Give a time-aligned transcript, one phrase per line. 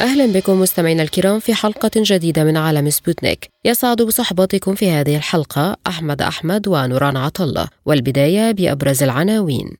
[0.00, 3.48] أهلا بكم مستمعينا الكرام في حلقة جديدة من عالم سبوتنيك.
[3.64, 7.68] يسعد بصحبتكم في هذه الحلقة أحمد أحمد ونوران عطلة.
[7.86, 9.76] والبداية بأبرز العناوين.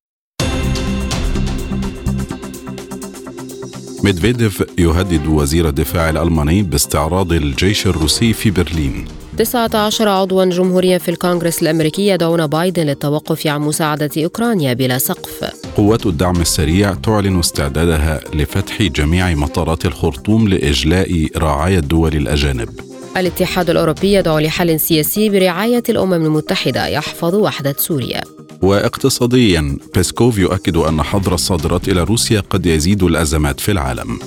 [4.04, 9.04] ميدفيديف يهدد وزير الدفاع الألماني باستعراض الجيش الروسي في برلين.
[9.38, 15.44] 19 عضوا جمهوريا في الكونغرس الأمريكي يدعون بايدن للتوقف عن مساعدة أوكرانيا بلا سقف.
[15.76, 22.68] قوات الدعم السريع تعلن استعدادها لفتح جميع مطارات الخرطوم لإجلاء رعايا الدول الأجانب.
[23.16, 28.22] الاتحاد الأوروبي يدعو لحل سياسي برعاية الأمم المتحدة يحفظ وحدة سوريا.
[28.62, 34.18] واقتصاديا بيسكوف يؤكد أن حظر الصادرات إلى روسيا قد يزيد الأزمات في العالم.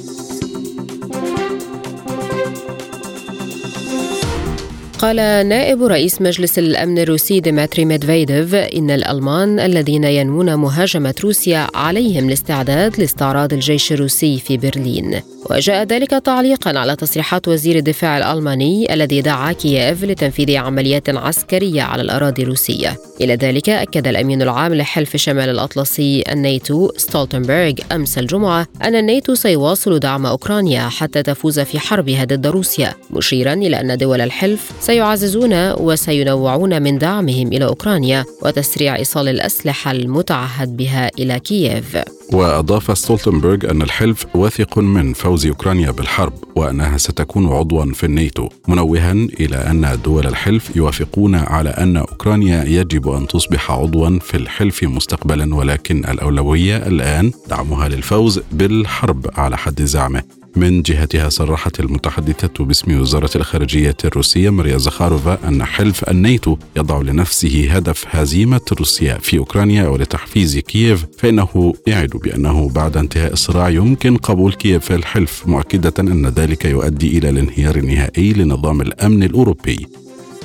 [5.01, 5.15] قال
[5.47, 12.99] نائب رئيس مجلس الأمن الروسي ديمتري ميدفيديف إن الألمان الذين ينوون مهاجمة روسيا عليهم الاستعداد
[12.99, 15.21] لاستعراض الجيش الروسي في برلين.
[15.49, 22.01] وجاء ذلك تعليقا على تصريحات وزير الدفاع الألماني الذي دعا كييف لتنفيذ عمليات عسكرية على
[22.01, 22.97] الأراضي الروسية.
[23.21, 29.99] إلى ذلك أكد الأمين العام لحلف شمال الأطلسي الناتو ستولتنبرغ أمس الجمعة أن الناتو سيواصل
[29.99, 36.81] دعم أوكرانيا حتى تفوز في حربها ضد روسيا مشيرا إلى أن دول الحلف سيعززون وسينوعون
[36.81, 41.97] من دعمهم إلى أوكرانيا وتسريع إيصال الأسلحة المتعهد بها إلى كييف.
[42.33, 49.11] وأضاف ستولتنبرغ أن الحلف واثق من فوز أوكرانيا بالحرب وأنها ستكون عضوا في الناتو منوها
[49.11, 55.55] إلى أن دول الحلف يوافقون على أن أوكرانيا يجب أن تصبح عضوا في الحلف مستقبلا
[55.55, 60.40] ولكن الأولوية الآن دعمها للفوز بالحرب على حد زعمه.
[60.55, 67.67] من جهتها صرحت المتحدثة باسم وزارة الخارجية الروسية ماريا زخاروفا أن حلف الناتو يضع لنفسه
[67.71, 74.53] هدف هزيمة روسيا في أوكرانيا ولتحفيز كييف فإنه يعد بأنه بعد انتهاء الصراع يمكن قبول
[74.53, 79.87] كييف في الحلف مؤكدة أن ذلك يؤدي إلى الانهيار النهائي لنظام الأمن الأوروبي.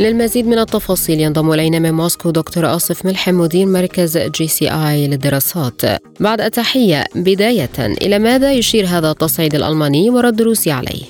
[0.01, 5.83] للمزيد من التفاصيل ينضم إلينا من موسكو دكتور آصف ملحم مدير مركز JSM للدراسات.
[6.21, 11.03] بعد التحية بداية إلى ماذا يشير هذا التصعيد الألماني ورد روسيا عليه؟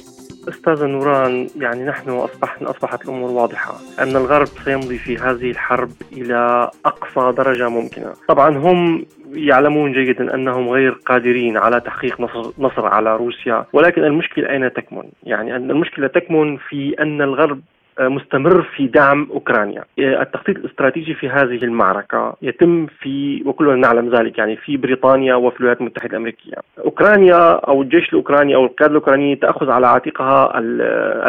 [0.48, 6.70] أستاذ نوران يعني نحن اصبح أصبحت الأمور واضحة أن الغرب سيمضي في هذه الحرب إلى
[6.84, 13.16] أقصى درجة ممكنة، طبعا هم يعلمون جيدا أنهم غير قادرين على تحقيق نصر, نصر على
[13.16, 17.60] روسيا، ولكن المشكلة أين تكمن؟ يعني أن المشكلة تكمن في أن الغرب
[18.00, 19.84] مستمر في دعم أوكرانيا.
[19.98, 25.80] التخطيط الاستراتيجي في هذه المعركة يتم في وكلنا نعلم ذلك يعني في بريطانيا وفي الولايات
[25.80, 26.54] المتحدة الأمريكية.
[26.84, 30.58] أوكرانيا أو الجيش الأوكراني أو القيادة الأوكرانية تأخذ على عاتقها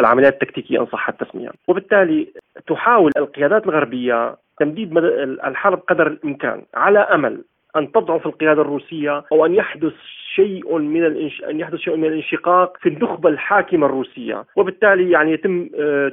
[0.00, 2.28] العمليات التكتيكية إن صح التسمية، وبالتالي
[2.66, 4.98] تحاول القيادات الغربية تمديد
[5.44, 7.44] الحرب قدر الإمكان على أمل
[7.76, 9.92] أن تضعف القيادة الروسية أو أن يحدث
[10.38, 11.42] شيء من الانش...
[11.50, 15.68] أن يحدث شيء من الانشقاق في النخبة الحاكمة الروسية، وبالتالي يعني يتم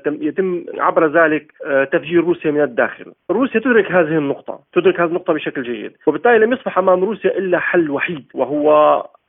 [0.06, 1.52] يتم عبر ذلك
[1.91, 3.13] تفجير روسيا من الداخل.
[3.31, 7.59] روسيا تدرك هذه النقطة، تدرك هذه النقطة بشكل جيد، وبالتالي لم يصبح أمام روسيا إلا
[7.59, 8.66] حل وحيد وهو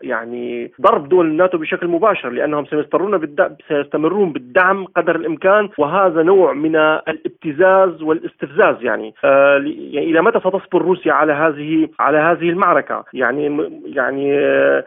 [0.03, 6.53] يعني ضرب دول الناتو بشكل مباشر لأنهم سيستمرون بالدعم سيستمرون بالدعم قدر الإمكان وهذا نوع
[6.53, 9.15] من الابتزاز والاستفزاز يعني.
[9.25, 14.39] آه يعني إلى متى ستصبر روسيا على هذه على هذه المعركة؟ يعني يعني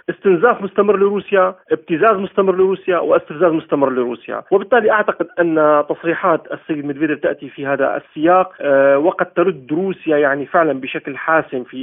[0.10, 4.44] استنزاف مستمر لروسيا ابتزاز مستمر لروسيا واستفزاز مستمر لروسيا.
[4.52, 10.46] وبالتالي أعتقد أن تصريحات السيد ميدفيديف تأتي في هذا السياق آه وقد ترد روسيا يعني
[10.46, 11.80] فعلا بشكل حاسم في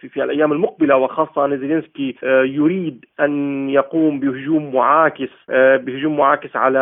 [0.00, 6.56] في, في الأيام المقبلة وخاصة أن زيلينسكي آه يريد أن يقوم بهجوم معاكس بهجوم معاكس
[6.56, 6.80] على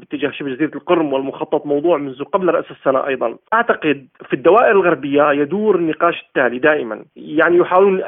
[0.00, 3.36] باتجاه شبه جزيرة القرم والمخطط موضوع منذ قبل رأس السنة أيضا.
[3.52, 8.00] أعتقد في الدوائر الغربية يدور النقاش التالي دائما يعني يحاولون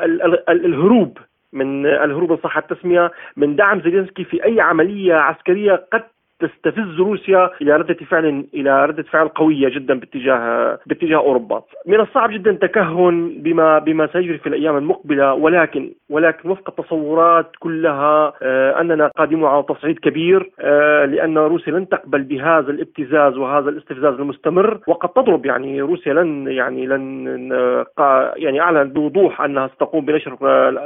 [0.49, 1.19] الهروب
[1.53, 6.03] من الهروب ان صح التسمية من دعم زيلينسكي في أي عملية عسكرية قد
[6.41, 11.63] تستفز روسيا إلى ردة فعل إلى ردة فعل قوية جدا باتجاه باتجاه أوروبا.
[11.87, 18.33] من الصعب جدا تكهن بما بما سيجري في الأيام المقبلة ولكن ولكن وفق التصورات كلها
[18.43, 24.15] آه أننا قادمون على تصعيد كبير آه لأن روسيا لن تقبل بهذا الابتزاز وهذا الاستفزاز
[24.15, 27.53] المستمر وقد تضرب يعني روسيا لن يعني لن
[27.99, 30.37] آه يعني أعلنت بوضوح أنها ستقوم بنشر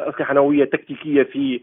[0.08, 1.58] اسلحه نوويه تكتيكيه في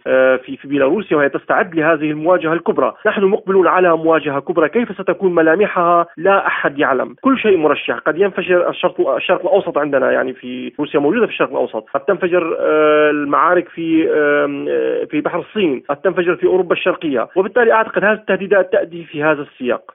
[0.46, 2.94] في في بيلاروسيا وهي تستعد لهذه المواجهة الكبرى.
[3.08, 7.16] نحن مقبلون على على مواجهة كبرى كيف ستكون ملامحها؟ لا أحد يعلم.
[7.22, 7.98] كل شيء مرشح.
[7.98, 11.86] قد ينفجر الشرق, الشرق الأوسط عندنا يعني في روسيا موجودة في الشرق الأوسط.
[11.94, 15.84] قد تنفجر آه، المعارك في آه، في بحر الصين.
[15.90, 17.28] قد تنفجر في أوروبا الشرقية.
[17.36, 19.92] وبالتالي أعتقد هذه التهديدات تأتي في هذا السياق.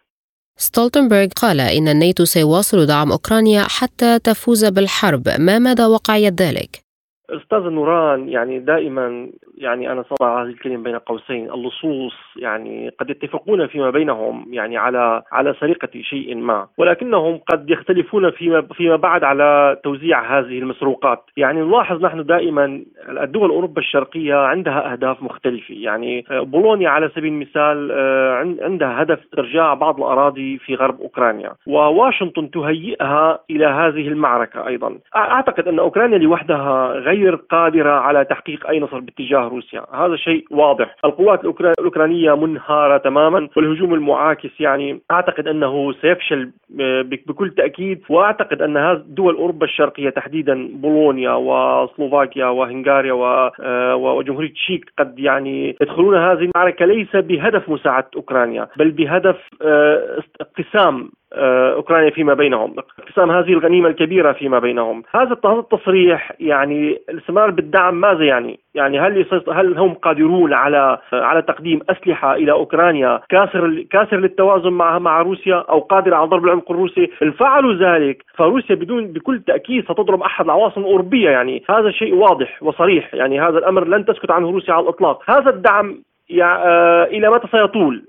[0.56, 5.25] ستولتنبرغ قال إن الناتو سيواصل دعم أوكرانيا حتى تفوز بالحرب.
[5.39, 6.86] ما مدى واقعية ذلك؟
[7.31, 9.28] أستاذ نوران يعني دائما
[9.58, 15.23] يعني أنا سأضع هذه الكلمة بين قوسين اللصوص يعني قد يتفقون فيما بينهم يعني على
[15.32, 21.25] على سرقة شيء ما ولكنهم قد يختلفون فيما فيما بعد على توزيع هذه المسروقات.
[21.37, 25.75] يعني نلاحظ نحن دائما الدول اوروبا الشرقية عندها أهداف مختلفة.
[25.75, 32.50] يعني بولونيا على سبيل المثال آه، عندها هدف إرجاع بعض الأراضي في غرب أوكرانيا وواشنطن
[32.50, 34.99] تهيئها إلى هذه المعركة أيضا.
[35.17, 39.83] أعتقد أن أوكرانيا لوحدها غير غير قادرة على تحقيق أي نصر باتجاه روسيا.
[39.95, 40.97] هذا شيء واضح.
[41.05, 41.41] القوات
[41.79, 48.03] الأوكرانية منهارة تماما والهجوم المعاكس يعني أعتقد أنه سيفشل آه، بكل تأكيد.
[48.09, 53.13] وأعتقد أن دول أوروبا الشرقية تحديدا بولونيا وسلوفاكيا وهنغاريا
[53.61, 60.23] آه، وجمهورية تشيك قد يعني يدخلون هذه المعركة ليس بهدف مساعدة أوكرانيا بل بهدف آه،
[60.41, 66.99] اقتسام آه، أوكرانيا فيما بينهم، اقتسام هذه الغنيمة الكبيرة فيما بينهم، هذا هذا التصريح يعني
[67.09, 73.21] الاستمرار بالدعم ماذا يعني؟ يعني هل هل هم قادرون على على تقديم أسلحة إلى أوكرانيا
[73.29, 78.25] كاسر كاسر للتوازن مع مع روسيا أو قادر على ضرب العمق الروسي؟ إن فعلوا ذلك
[78.35, 81.62] فروسيا بدون بكل تأكيد ستضرب أحد العواصم الأوروبية يعني.
[81.71, 83.15] هذا شيء واضح وصريح.
[83.15, 86.03] يعني هذا الأمر لن تسكت عنه روسيا على الإطلاق، هذا الدعم
[86.43, 88.05] آه، إلى متى سيطول؟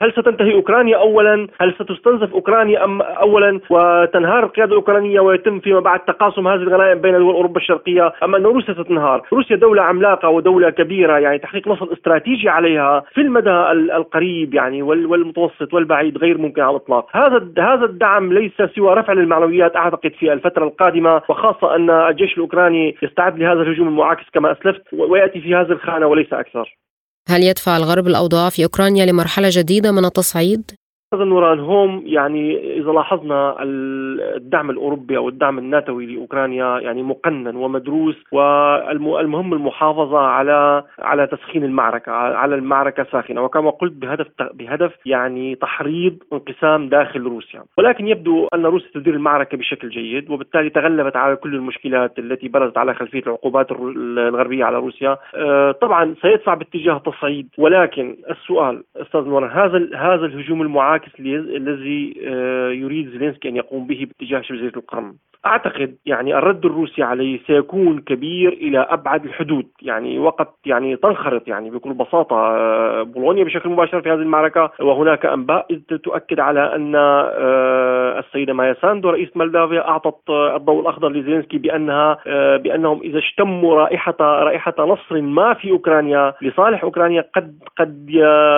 [0.00, 6.00] هل ستنتهي أوكرانيا اولا؟ هل ستستنزف أوكرانيا أم اولا وتنهار القيادة الأوكرانية ويتم فيما بعد
[6.00, 10.70] تقاسم هذه الغنائم بين دول اوروبا الشرقية أم أن روسيا ستنهار؟ روسيا دولة عملاقة ودولة
[10.70, 13.50] كبيرة يعني تحقيق نصر استراتيجي عليها في المدى
[13.96, 19.76] القريب يعني والمتوسط والبعيد غير ممكن على الإطلاق، هذا هذا الدعم ليس سوى رفع للمعنويات
[19.76, 25.40] أعتقد في الفترة القادمة وخاصة أن الجيش الأوكراني يستعد لهذا الهجوم المعاكس كما أسلفت ويأتي
[25.40, 26.87] في هذه الخانة وليس أكثر.
[27.30, 30.70] هل يدفع الغرب الأوضاع في أوكرانيا لمرحلة جديدة من التصعيد؟
[31.14, 38.16] هذا نوران هم يعني إذا لاحظنا الدعم الأوروبي أو الدعم الناتوي لأوكرانيا يعني مقنن ومدروس
[38.32, 43.42] والمهم المحافظة على على تسخين المعركة على المعركة ساخنة.
[43.42, 47.62] وكما قلت بهدف بهدف يعني تحريض انقسام داخل روسيا.
[47.78, 52.78] ولكن يبدو أن روسيا تدير المعركة بشكل جيد وبالتالي تغلبت على كل المشكلات التي برزت
[52.78, 55.16] على خلفية العقوبات الغربية على روسيا.
[55.34, 61.20] آه، طبعا سيدفع باتجاه تصعيد ولكن السؤال أستاذ نوران هذا هذا الهجوم المعاكس العاكس
[61.56, 65.14] الذي آه، يريد زيلينسكي أن يقوم به باتجاه شبه جزيرة القرم.
[65.46, 71.70] أعتقد يعني الرد الروسي عليه سيكون كبير إلى أبعد الحدود، يعني وقت يعني تنخرط يعني
[71.70, 74.70] بكل بساطة آه، بولونيا بشكل مباشر في هذه المعركة.
[74.80, 75.66] وهناك أنباء
[76.04, 82.18] تؤكد على أن آه، السيده مايا ساندو رئيس مولدافيا أعطت الضوء الأخضر لزيلينسكي بأنها
[82.56, 88.10] بأنهم إذا اشتموا رائحة رائحة نصر ما في أوكرانيا لصالح أوكرانيا قد قد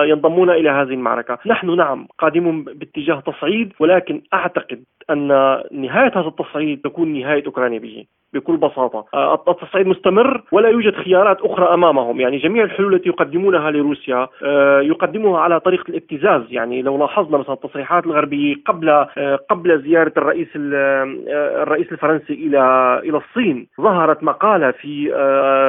[0.05, 5.27] ينضمون إلى هذه المعركة، نحن نعم قد قادم باتجاه تصعيد ولكن أعتقد أن
[5.71, 8.05] نهاية هذا التصعيد تكون نهاية أوكرانيا به.
[8.33, 9.05] بكل بساطة.
[9.13, 12.19] آه، التصعيد مستمر ولا يوجد خيارات أخرى أمامهم.
[12.19, 16.41] يعني جميع الحلول التي يقدمونها لروسيا آه، يقدموها على طريقة الابتزاز.
[16.49, 22.61] يعني لو لاحظنا مثلا التصريحات الغربية قبل آه، قبل زيارة الرئيس الرئيس الفرنسي إلى
[23.03, 25.11] إلى الصين ظهرت مقالة في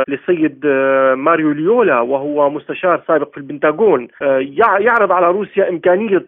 [0.09, 0.67] للسيد
[1.17, 4.09] ماريو ليولا وهو مستشار سابق في البنتاغون.
[4.81, 6.27] يعرض على روسيا إمكانية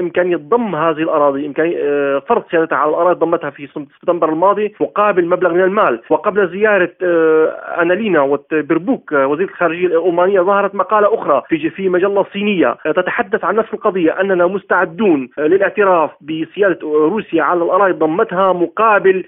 [0.00, 3.68] إمكانية ضم هذه الأراضي امكانيه فرض سيادتها على الأراضي ضمتها في
[4.00, 6.00] سبتمبر الماضي مقابل مبلغ من المال.
[6.10, 12.26] وقبل زيارة آه، أنالينا وبربوك آه، وزيرة الخارجية الألمانية ظهرت مقالة أخرى في في مجلة
[12.32, 19.24] صينية آه، تتحدث عن نفس القضية أننا مستعدون للاعتراف بسيادة روسيا على الأراضي ضمتها مقابل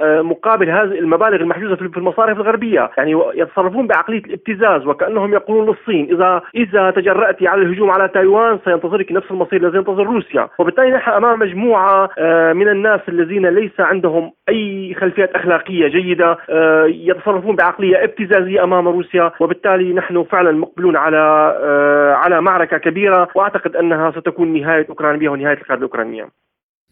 [0.00, 2.90] مقابل هذه المبالغ المحجوزة في المصارف الغربية.
[2.98, 9.12] يعني يتصرفون بعقلية الابتزاز وكأنهم يقولون للصين إذا إذا تجرأت على الهجوم على تايوان سينتظرك
[9.12, 10.48] نفس المصير الذي ينتظر روسيا.
[10.58, 12.10] وبالتالي نحن أمام مجموعة
[12.52, 15.65] من الناس الذين ليس عندهم أي خلفيات أخلاقية.
[15.66, 21.18] عراقية جيدة آه، يتصرفون بعقلية ابتزازية أمام روسيا وبالتالي نحن فعلا مقبلون على
[21.62, 26.28] آه، على معركة كبيرة وأعتقد أنها ستكون نهاية أوكرانيا ونهاية القيادة الأوكرانية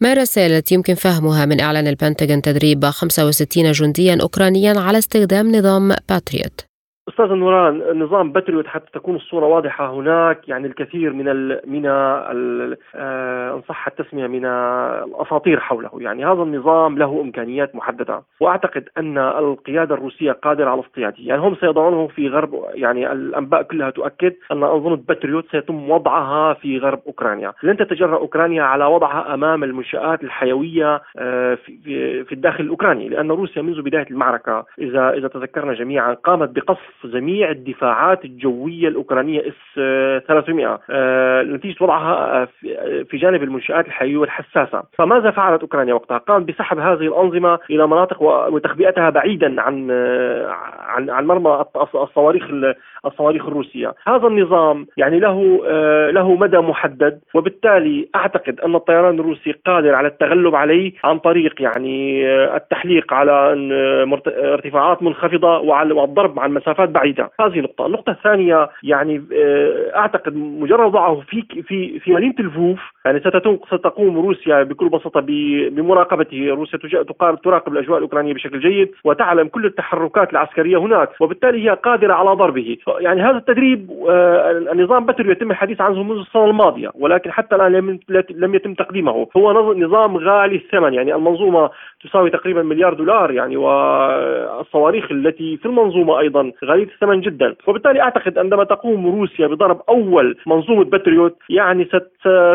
[0.01, 6.74] ما التي يمكن فهمها من إعلان البنتاغون تدريب 65 جنديا أوكرانيا على استخدام نظام باتريوت؟
[7.09, 12.77] أستاذ نوران نظام باتريوت حتى تكون الصورة واضحة هناك يعني الكثير من ال من ال
[12.95, 19.17] آه، إن صح التسمية من الأساطير حوله، يعني هذا النظام له إمكانيات محددة، وأعتقد أن
[19.17, 24.63] القيادة الروسية قادرة على اصطياده، يعني هم سيضعونه في غرب يعني الأنباء كلها تؤكد أن
[24.63, 31.01] انظمه باتريوت سيتم وضعها في غرب أوكرانيا، لن تتجرأ أوكرانيا على وضعها أمام المنشآت الحيوية
[31.17, 31.55] آه،
[32.25, 37.49] في الداخل الأوكراني، لأن روسيا منذ بداية المعركة إذا إذا تذكرنا جميعا قامت بقصف جميع
[37.49, 39.75] الدفاعات الجوية الأوكرانية إس
[40.27, 42.47] 300 آه، نتيجة وضعها آه،
[43.09, 48.21] في جانب المنشآت الحيوية والحساسة فماذا فعلت أوكرانيا وقتها؟ قامت بسحب هذه الأنظمة إلى مناطق
[48.21, 50.47] وتخبئتها بعيدا عن آه،
[50.79, 52.43] عن عن مرمى الصواريخ
[53.05, 53.93] الصواريخ الروسية.
[54.07, 55.61] هذا النظام يعني له
[56.11, 62.25] له مدى محدد وبالتالي أعتقد أن الطيران الروسي قادر على التغلب عليه عن طريق يعني
[62.55, 63.55] التحليق على
[64.27, 67.31] ارتفاعات منخفضة وعلى والضرب عن مسافات بعيدة.
[67.39, 67.85] هذه نقطة.
[67.85, 73.19] النقطة الثانية يعني آه، أعتقد مجرد وضعه في في في مدينة الفوف يعني
[73.67, 75.19] ستقوم روسيا بكل بساطة
[75.69, 76.49] بمراقبته.
[76.49, 77.03] روسيا
[77.43, 82.77] تراقب الأجواء الأوكرانية بشكل جيد وتعلم كل التحركات العسكرية هناك وبالتالي هي قادرة على ضربه.
[82.99, 87.99] يعني هذا التدريب آه، النظام بتر يتم الحديث عنه منذ السنة الماضية ولكن حتى الآن
[88.29, 89.27] لم يتم تقديمه.
[89.37, 91.69] هو نظام غالي الثمن يعني المنظومة
[92.05, 97.55] تساوي تقريبا مليار دولار يعني والصواريخ التي في المنظومة أيضا غاليه الثمن جدا.
[97.67, 101.87] وبالتالي أعتقد عندما تقوم روسيا بضرب أول منظومة باتريوت يعني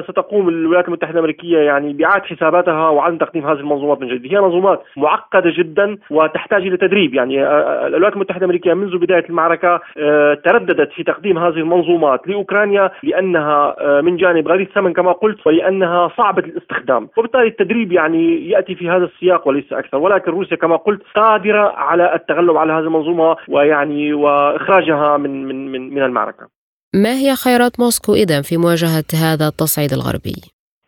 [0.09, 4.35] ستقوم الولايات المتحدة الأمريكية يعني بإعادة حساباتها وعدم تقديم هذه المنظومات من جديد.
[4.35, 7.14] هي منظومات معقدة جدا وتحتاج إلى تدريب.
[7.14, 12.28] يعني آه، آه، الولايات المتحدة الأمريكية منذ بداية المعركة آه، ترددت في تقديم هذه المنظومات
[12.28, 17.09] لأوكرانيا لأنها من جانب غاليه الثمن كما قلت ولأنها صعبه الاستخدام.
[17.16, 22.14] وبالتالي التدريب يعني يأتي في هذا السياق وليس أكثر ولكن روسيا كما قلت قادرة على
[22.14, 26.49] التغلب على هذه المنظومه ويعني وإخراجها من من من, من المعركة.
[26.94, 30.35] ما هي خيارات موسكو إذا في مواجهة هذا التصعيد الغربي؟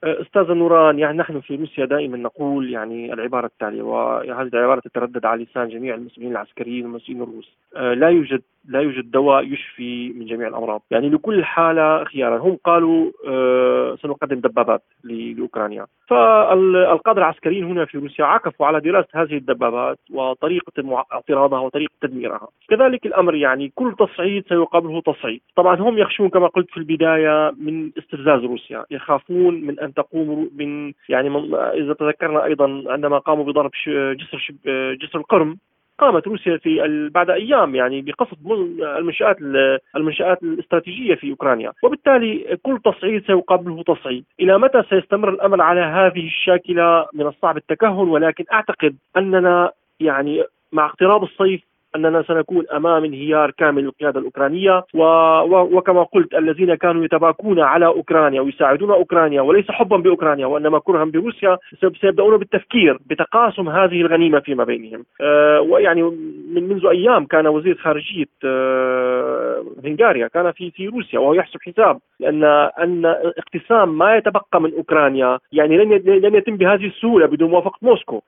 [0.04, 5.42] أستاذ نوران يعني نحن في روسيا دائما نقول يعني العبارة التالية وهذه العبارة تتردد على
[5.42, 10.48] لسان جميع المسؤولين العسكريين والمسؤولين الروس آه، لا يوجد لا يوجد دواء يشفي من جميع
[10.48, 17.98] الأمراض، يعني لكل حالة خيارا، هم قالوا آه، سنقدم دبابات لاوكرانيا، فالقادة العسكريين هنا في
[17.98, 24.44] روسيا عكفوا على دراسة هذه الدبابات وطريقة اعتراضها وطريقة تدميرها، كذلك الأمر يعني كل تصعيد
[24.48, 29.94] سيقابله تصعيد، طبعا هم يخشون كما قلت في البداية من استفزاز روسيا، يخافون من أن
[29.94, 34.52] تقوم من يعني من إذا تذكرنا أيضا عندما قاموا بضرب جسر
[34.94, 35.56] جسر القرم.
[35.98, 38.36] قامت روسيا في بعد أيام يعني بقصف
[38.98, 39.36] المنشآت
[39.96, 46.26] المنشآت الاستراتيجية في أوكرانيا، وبالتالي كل تصعيد سيقابله تصعيد، إلى متى سيستمر الامر على هذه
[46.26, 49.70] الشاكلة من الصعب التكهن؟ ولكن أعتقد أننا
[50.00, 51.60] يعني مع اقتراب الصيف
[51.96, 55.02] أننا سنكون أمام انهيار كامل للقياده الأوكرانية و...
[55.42, 55.78] و...
[55.78, 61.58] وكما قلت الذين كانوا يتباكون على أوكرانيا ويساعدون أوكرانيا وليس حبا بأوكرانيا وإنما كرها بروسيا
[62.00, 65.04] سيبدأون بالتفكير بتقاسم هذه الغنيمة فيما بينهم.
[65.20, 66.02] أه ويعني
[66.54, 68.91] من منذ أيام كان وزير خارجية أه
[69.86, 72.44] هنغاريا كان في في روسيا وهو يحسب حساب لأن
[72.78, 73.06] أن
[73.38, 78.20] اقتسام ما يتبقى من أوكرانيا يعني لن لن يتم بهذه السهولة بدون موافقة موسكو.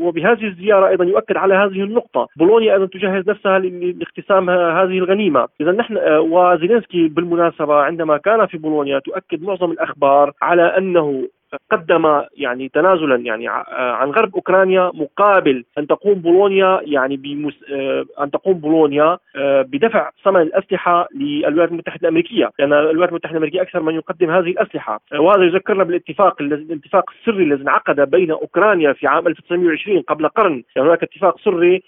[0.00, 2.28] وبهذه الزيارة أيضا يؤكد على هذه النقطة.
[2.36, 5.48] بولونيا أيضا تجهز نفسها لاقتسام هذه الغنيمة.
[5.60, 11.28] اذا نحن وزيلينسكي بالمناسبة عندما كان في بولونيا تؤكد معظم الأخبار على أنه
[11.70, 17.54] قدم يعني تنازلا يعني عن غرب أوكرانيا مقابل أن تقوم بولونيا يعني بمس...
[17.72, 22.50] آه، أن تقوم بولونيا آه، بدفع ثمن الأسلحة للولايات المتحدة الأمريكية.
[22.58, 25.00] لأن الولايات المتحدة الأمريكية أكثر من يقدم هذه الأسلحة.
[25.12, 30.62] آه، وهذا يذكرنا بالاتفاق الاتفاق السري الذي انعقد بين أوكرانيا في عام 1920 قبل قرن.
[30.76, 31.82] يعني هناك اتفاق سري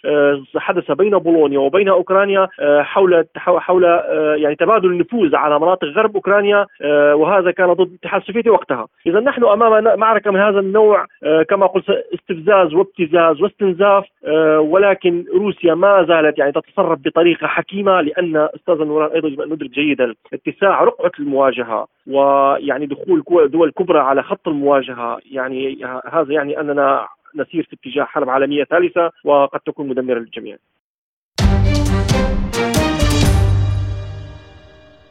[0.56, 2.49] حدث بين بولونيا وبين أوكرانيا
[2.80, 3.85] حول حول
[4.37, 6.66] يعني تبادل النفوذ على مناطق غرب أوكرانيا
[7.14, 8.87] وهذا كان ضد الاتحاد السوفيتي وقتها.
[9.06, 15.25] إذا نحن أمام معركة من هذا النوع آه، كما قلت استفزاز وابتزاز واستنزاف آه، ولكن
[15.34, 20.14] روسيا ما زالت يعني تتصرف بطريقة حكيمة لأن أستاذ نوران أيضا يجب أن ندرك جيدا
[20.32, 27.66] اتساع رقعة المواجهة ويعني دخول دول كبرى على خط المواجهة يعني هذا يعني أننا نسير
[27.70, 30.56] في اتجاه حرب عالمية ثالثة وقد تكون مدمرة للجميع.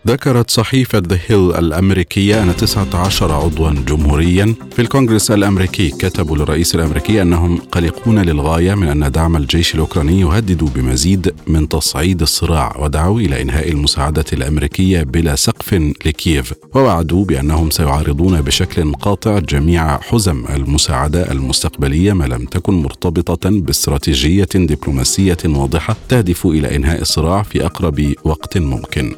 [0.08, 7.22] ذكرت صحيفة ذا هيل الأمريكية أن 19 عضوا جمهوريا في الكونغرس الأمريكي كتبوا للرئيس الأمريكي
[7.22, 13.42] أنهم قلقون للغاية من أن دعم الجيش الأوكراني يهدد بمزيد من تصعيد الصراع ودعوا إلى
[13.42, 15.74] إنهاء المساعدة الأمريكية بلا سقف
[16.06, 24.48] لكييف ووعدوا بأنهم سيعارضون بشكل قاطع جميع حزم المساعدة المستقبلية ما لم تكن مرتبطة باستراتيجية
[24.56, 29.16] دبلوماسية واضحة تهدف إلى إنهاء الصراع في أقرب وقت ممكن.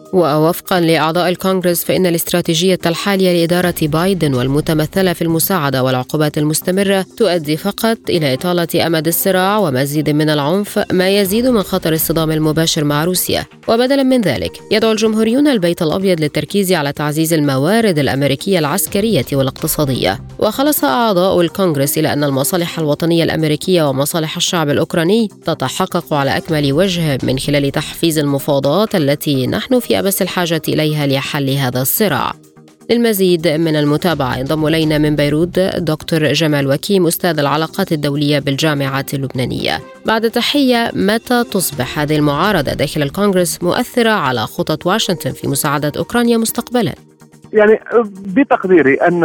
[0.77, 7.97] ووفقا لأعضاء الكونغرس فإن الاستراتيجية الحالية لإدارة بايدن والمتمثلة في المساعدة والعقوبات المستمرة تؤدي فقط
[8.09, 13.45] إلى إطالة أمد الصراع ومزيد من العنف ما يزيد من خطر الصدام المباشر مع روسيا.
[13.67, 20.19] وبدلا من ذلك يدعو الجمهوريون البيت الأبيض للتركيز على تعزيز الموارد الأمريكية العسكرية والاقتصادية.
[20.39, 27.17] وخلص أعضاء الكونغرس إلى أن المصالح الوطنية الأمريكية ومصالح الشعب الأوكراني تتحقق على أكمل وجه
[27.23, 32.33] من خلال تحفيز المفاوضات التي نحن في أمس الحاجة إليها لحل هذا الصراع.
[32.89, 39.81] للمزيد من المتابعة انضم إلينا من بيروت دكتور جمال وكيم أستاذ العلاقات الدولية بالجامعة اللبنانية.
[40.05, 46.37] بعد تحية متى تصبح هذه المعارضة؟ داخل الكونغرس مؤثرة على خطط واشنطن في مساعدة أوكرانيا
[46.37, 47.06] مستقبلاً؟
[47.53, 47.79] يعني
[48.35, 49.21] بتقديري أن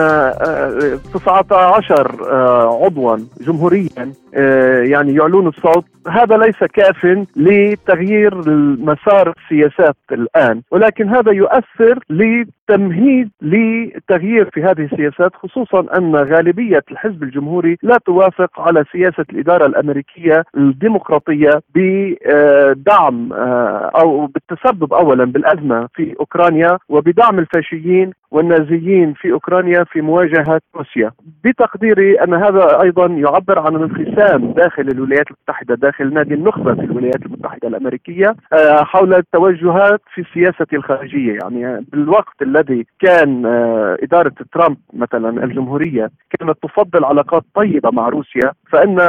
[1.15, 8.35] 19 آه، آه، عضوا جمهوريا آه، يعني يعلون الصوت هذا ليس كاف لتغيير
[8.79, 17.23] مسار السياسات الآن ولكن هذا يؤثر لتمهيد لتغيير في هذه السياسات خصوصا أن غالبية الحزب
[17.23, 26.79] الجمهوري لا توافق على سياسة الإدارة الأمريكية الديمقراطية بدعم أو بالتسبب اولا بالأزمة في أوكرانيا
[26.89, 31.11] وبدعم الفاشيين والنازيين في أوكرانيا في مواجهة روسيا.
[31.45, 37.27] بتقديري أن هذا أيضا يعبر عن الانقسام داخل الولايات المتحدة داخل نادي النخبة في الولايات
[37.27, 44.77] المتحدة الأمريكية آه، حول التوجهات في السياسة الخارجية، يعني بالوقت الذي كان آه، إدارة ترامب
[44.93, 49.01] مثلا الجمهورية كانت تفضل علاقات طيبة مع روسيا، فأن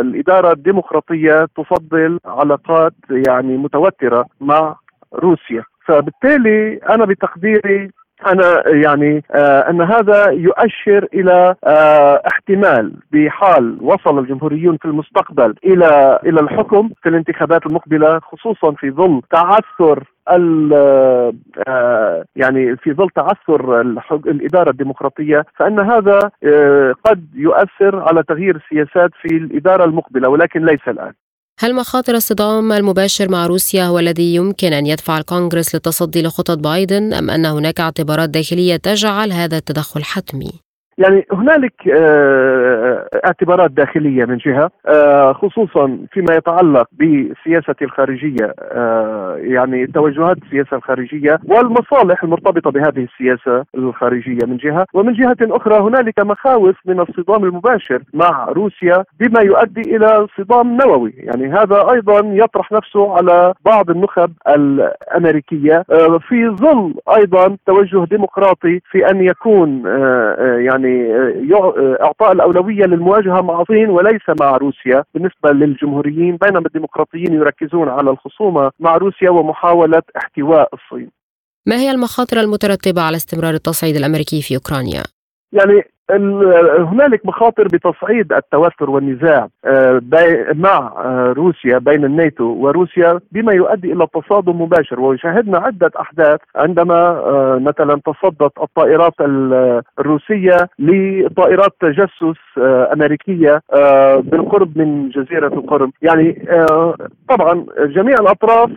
[0.00, 4.76] الإدارة الديمقراطية تفضل علاقات يعني متوترة مع
[5.14, 7.90] روسيا فبالتالي أنا بتقديري
[8.26, 16.20] أنا يعني آه أن هذا يؤشر إلى آه احتمال بحال وصل الجمهوريون في المستقبل إلى
[16.26, 20.04] إلى الحكم في الانتخابات المقبلة خصوصا في ظل تعثر
[21.68, 23.80] آه يعني في ظل تعثر
[24.26, 30.88] الإدارة الديمقراطية فأن هذا آه قد يؤثر على تغيير السياسات في الإدارة المقبلة ولكن ليس
[30.88, 31.12] الآن.
[31.62, 37.12] هل مخاطر الصدام المباشر مع روسيا هو الذي يمكن أن يدفع الكونغرس للتصدي لخطط بايدن
[37.12, 40.50] أم أن هناك اعتبارات داخلية تجعل هذا التدخل حتمي؟
[40.98, 42.79] يعني هنالك آه،
[43.24, 51.38] اعتبارات داخلية من جهة آه، خصوصا فيما يتعلق بالسياسة الخارجية آه، يعني توجهات السياسة الخارجية
[51.44, 54.86] والمصالح المرتبطة بهذه السياسة الخارجية من جهة.
[54.94, 61.12] ومن جهة أخرى هنالك مخاوف من الصدام المباشر مع روسيا بما يؤدي إلى صدام نووي.
[61.16, 65.84] يعني هذا أيضا يطرح نفسه على بعض النخب الأمريكية
[66.28, 69.82] في ظل أيضا توجه ديمقراطي في أن يكون
[70.66, 71.12] يعني
[72.02, 78.70] إعطاء الأولوية للمواجهة مع الصين وليس مع روسيا بالنسبة للجمهوريين بينما الديمقراطيين يركزون على الخصومة
[78.80, 81.10] مع روسيا ومحاولة احتواء الصين.
[81.66, 85.02] ما هي المخاطر المترتبة على استمرار التصعيد الأمريكي في أوكرانيا؟
[85.52, 85.82] يعني
[86.90, 90.00] هنالك مخاطر بتصعيد التوتر والنزاع آه،
[90.54, 96.94] مع آه، روسيا بين الناتو وروسيا بما يؤدي إلى تصادم مباشر وشاهدنا عدة أحداث عندما
[96.94, 99.14] آه، مثلا تصدت الطائرات
[99.98, 102.40] الروسية لطائرات تجسس
[102.92, 103.60] أمريكية
[104.18, 106.44] بالقرب من جزيرة القرم يعني
[107.28, 108.70] طبعا جميع الأطراف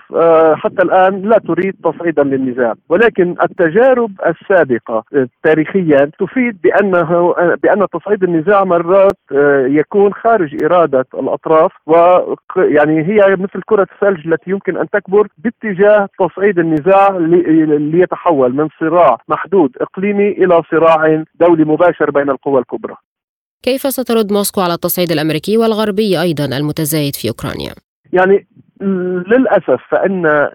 [0.56, 5.04] حتى الآن لا تريد تصعيدا للنزاع ولكن التجارب السابقة
[5.44, 7.34] تاريخيا تفيد بأنه
[7.64, 14.52] بأن تصعيد النزاع مرات آه، يكون خارج إرادة الأطراف ويعني هي مثل كرة الثلج التي
[14.52, 17.18] يمكن أن تكبر باتجاه تصعيد النزاع
[17.78, 22.96] ليتحول من صراع محدود إقليمي إلى صراع دولي مباشر بين القوى الكبرى.
[23.63, 27.73] كيف سترد موسكو على التصعيد الأمريكي والغربي أيضا المتزايد في أوكرانيا؟
[28.13, 28.47] يعني
[29.28, 30.50] للأسف فإن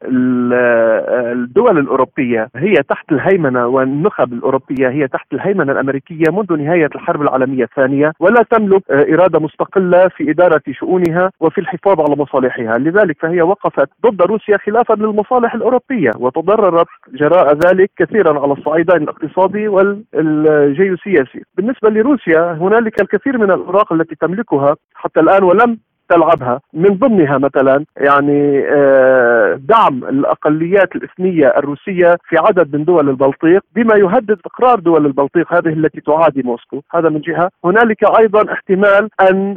[1.33, 7.65] الدول الأوروبية هي تحت الهيمنة والنخب الأوروبية هي تحت الهيمنة الأمريكية منذ نهاية الحرب العالمية
[7.65, 13.89] الثانية ولا تملك إرادة مستقلة في إدارة شؤونها وفي الحفاظ على مصالحها، لذلك فهي وقفت
[14.07, 21.43] ضد روسيا خلافا للمصالح الأوروبية وتضررت جراء ذلك كثيرا على الصعيدين الاقتصادي والجيوسياسي.
[21.57, 26.61] بالنسبة لروسيا هنالك الكثير من الأوراق التي تملكها حتى الآن ولم تلعبها.
[26.73, 33.97] من ضمنها مثلا يعني آه، دعم الأقليات الإثنية الروسية في عدد من دول البلطيق بما
[33.97, 36.81] يهدد استقرار دول البلطيق هذه التي تعادي موسكو.
[36.95, 37.51] هذا من جهة.
[37.65, 39.57] هنالك أيضا احتمال أن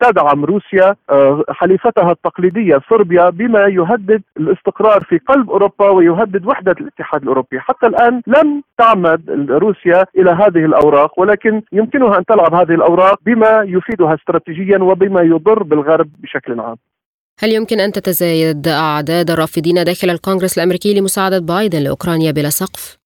[0.00, 0.94] تدعم روسيا
[1.50, 7.60] حليفتها التقليدية صربيا بما يهدد الاستقرار في قلب أوروبا ويهدد وحدة الاتحاد الأوروبي.
[7.60, 13.62] حتى الآن لم تعمد روسيا إلى هذه الأوراق ولكن يمكنها أن تلعب هذه الأوراق بما
[13.66, 16.76] يفيدها استراتيجيا وبما يضر بالغرب بشكل عام
[17.40, 22.98] هل يمكن أن تتزايد أعداد الرافضين داخل الكونغرس الأمريكي لمساعدة بايدن لأوكرانيا بلا سقف؟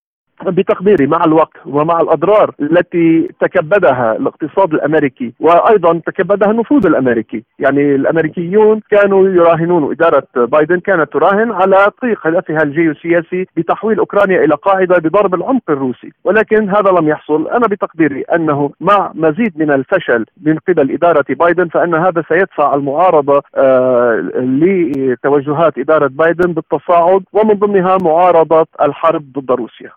[0.45, 8.81] بتقديري مع الوقت ومع الأضرار التي تكبدها الاقتصاد الأمريكي وأيضا تكبدها النفوذ الأمريكي، يعني الأمريكيون
[8.91, 15.35] كانوا يراهنون اداره بايدن كانت تراهن على طريق هدفها الجيوسياسي بتحويل أوكرانيا إلى قاعدة بضرب
[15.35, 20.91] العمق الروسي، ولكن هذا لم يحصل، أنا بتقديري أنه مع مزيد من الفشل من قبل
[20.91, 29.23] إدارة بايدن فأن هذا سيدفع المعارضة آه لتوجهات إدارة بايدن بالتصاعد ومن ضمنها معارضة الحرب
[29.37, 29.91] ضد روسيا.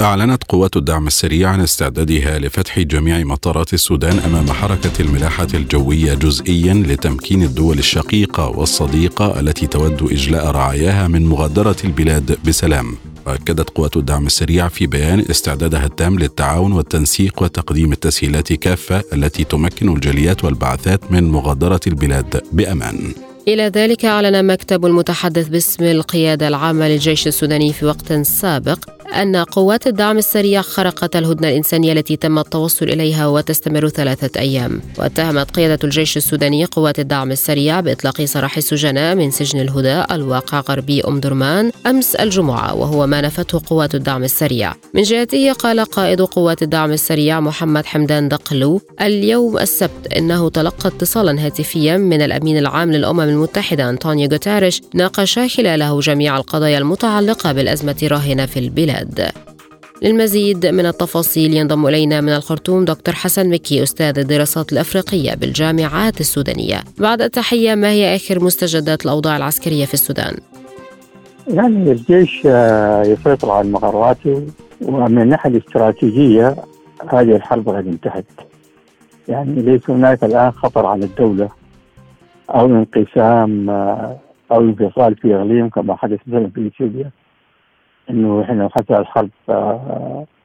[0.00, 6.74] أعلنت قوات الدعم السريع عن استعدادها لفتح جميع مطارات السودان أمام حركة الملاحة الجوية جزئيا
[6.74, 12.96] لتمكين الدول الشقيقة والصديقة التي تود إجلاء رعاياها من مغادرة البلاد بسلام.
[13.26, 19.88] وأكدت قوات الدعم السريع في بيان استعدادها التام للتعاون والتنسيق وتقديم التسهيلات كافة التي تمكن
[19.88, 23.25] الجاليات والبعثات من مغادرة البلاد بأمان.
[23.48, 28.78] إلى ذلك أعلن مكتب المتحدث باسم القيادة العامة للجيش السوداني في وقت سابق
[29.14, 34.80] أن قوات الدعم السريع خرقت الهدنة الإنسانية التي تم التوصل إليها وتستمر ثلاثة أيام.
[34.98, 41.00] واتهمت قيادة الجيش السوداني قوات الدعم السريع بإطلاق سراح السجناء من سجن الهدى الواقع غربي
[41.00, 44.74] أم درمان أمس الجمعة وهو ما نفته قوات الدعم السريع.
[44.94, 51.46] من جهته قال قائد قوات الدعم السريع محمد حمدان دقلو اليوم السبت إنه تلقى اتصالا
[51.46, 58.46] هاتفيا من الأمين العام للأمم المتحدة أنطونيو غوتيريش ناقش خلاله جميع القضايا المتعلقة بالأزمة الراهنة
[58.46, 58.95] في البلاد.
[59.00, 59.30] البلاد
[60.02, 66.80] للمزيد من التفاصيل ينضم إلينا من الخرطوم دكتور حسن مكي أستاذ الدراسات الأفريقية بالجامعات السودانية.
[66.98, 70.34] بعد التحية ما هي آخر مستجدات الأوضاع العسكرية في السودان؟
[71.48, 74.46] يعني الجيش آه، يسيطر على مقراته
[74.82, 76.56] ومن الناحية الاستراتيجية
[77.08, 78.26] هذه الحرب قد انتهت.
[79.28, 81.48] يعني ليس هناك الآن خطر على الدولة
[82.50, 84.16] أو انقسام آه،
[84.52, 87.10] أو انفصال في إقليم كما حدث مثلا في إثيوبيا.
[88.10, 89.30] إنه إحنا حتى الحرب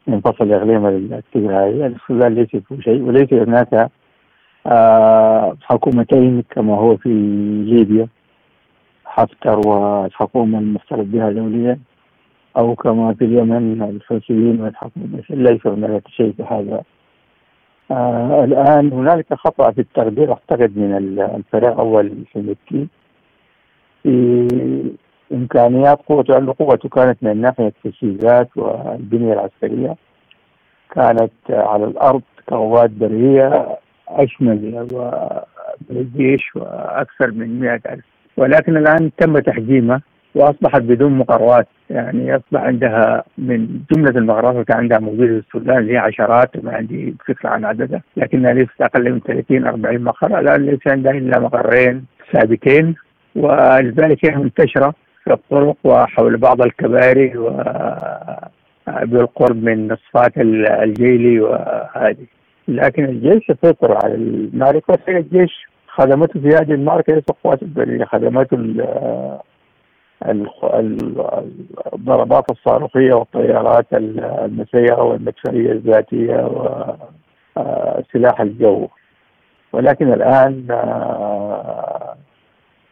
[0.07, 3.89] ينفصل اقليم التجاري السودان ليس فيه شيء وليس هناك
[4.67, 7.09] آه، حكومتين كما هو في
[7.65, 8.07] ليبيا
[9.05, 11.79] حفتر والحكومة المفترض بها دوليا
[12.57, 16.83] أو كما في اليمن الحوثيين والحكومة ليس هناك شيء في هذا.
[17.91, 20.97] آه الآن هنالك خطأ في التقدير أعتقد من
[21.35, 22.55] الفريق اول في
[24.03, 24.47] في
[25.33, 29.95] إمكانيات قوته لأن قوته كانت من ناحية التجهيزات والبنية العسكرية.
[30.95, 34.87] كانت على الأرض قوات برية أشمل
[35.89, 36.05] من
[36.55, 38.05] وأكثر من مئة ألف.
[38.37, 40.01] ولكن الآن تم تحجيمها
[40.35, 41.67] وأصبحت بدون مقرات.
[41.89, 46.63] يعني أصبح عندها من جملة المقرات اللي كان عندها موجودة في السودان اللي هي عشرات
[46.63, 50.39] ما عندي فكرة عن عددها لكنها ليست أقل من 30 40 مقر.
[50.39, 52.95] الآن ليس عندها إلا مقرين ثابتين
[53.35, 54.89] ولذلك هي منتشرة.
[54.91, 57.37] في الطرق وحول بعض الكباري
[58.87, 62.25] وبالقرب من نصفات الجيلي وهذه.
[62.67, 64.97] لكن الجيش يسيطر على المعركة.
[65.07, 68.57] الجيش خدمته في هذه المعركة ليس قوات البرية خدمته
[71.93, 76.49] الضربات الصاروخية والطيارات المسيرة والمدفعية الذاتية
[77.55, 78.87] وسلاح الجو.
[79.73, 80.67] ولكن الآن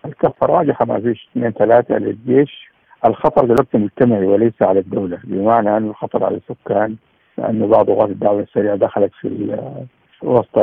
[0.05, 2.69] الكفة راجحة ما فيش اثنين ثلاثة للجيش.
[3.05, 6.95] الخطر دلوقتي مجتمعي وليس على الدولة بمعنى أنه الخطر على السكان
[7.37, 9.57] لأنه بعض قوات الدعوة السريعة دخلت في
[10.23, 10.57] وسط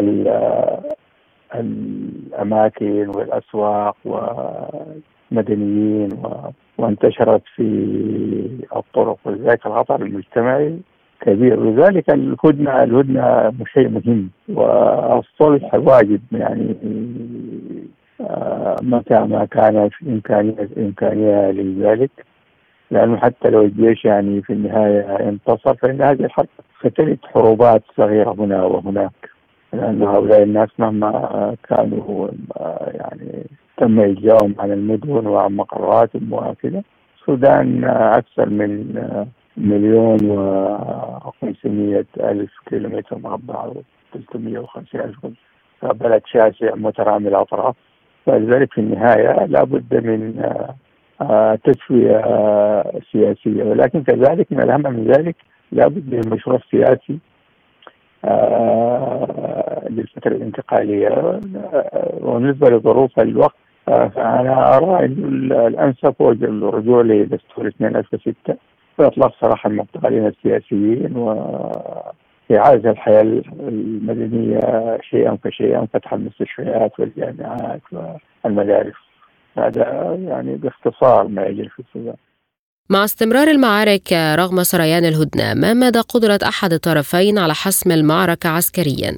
[1.55, 3.96] الأماكن والأسواق
[5.31, 6.09] ومدنيين
[6.79, 7.62] وانتشرت في
[8.77, 10.79] الطرق ولذلك الخطر المجتمعي
[11.20, 11.61] كبير.
[11.61, 16.75] ولذلك الهدنة الهدنة شيء مهم والصلح واجب يعني.
[18.83, 22.11] متى ما كان في إمكانية إمكانية لذلك.
[22.90, 26.48] لأنه حتى لو الجيش يعني في النهاية انتصر فإن هذه الحرب
[26.81, 29.31] ستلد حروبات صغيرة هنا وهناك.
[29.72, 32.29] لأن هؤلاء الناس مهما كانوا
[32.94, 36.83] يعني تم إلجاؤهم عن المدن وعن مقراتهم وكذا
[37.20, 38.94] السودان أكثر من
[39.57, 45.26] مليون و500 ألف كيلومتر مربع أو 350 ألف
[45.83, 47.74] بلد شاسع مترامي الأطراف.
[48.26, 50.42] فلذلك في النهاية لابد من
[51.20, 52.22] آه، تسوية
[53.12, 53.64] سياسية.
[53.64, 55.36] ولكن كذلك من الأهم من ذلك
[55.72, 57.18] لابد من مشروع سياسي
[58.24, 61.40] آه، للفترة الانتقالية.
[62.20, 68.56] وبالنسبة لظروف الوقت فأنا أرى أن الأنسب هو الرجوع لدستور 2006
[68.98, 71.16] وإطلاق سراح المعتقلين السياسيين
[72.50, 73.22] وإعادة الحياة
[73.68, 74.61] المدنية
[75.11, 77.80] شيئا فشيئا فتح المستشفيات والجامعات
[78.44, 78.94] والمدارس
[79.59, 82.16] هذا يعني باختصار ما يجري في السودان
[82.90, 89.16] مع استمرار المعارك رغم سريان الهدنة ما مدى قدرة أحد الطرفين على حسم المعركة عسكريا؟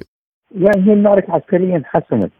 [0.55, 2.31] يعني هي المعركة عسكريا انحسمت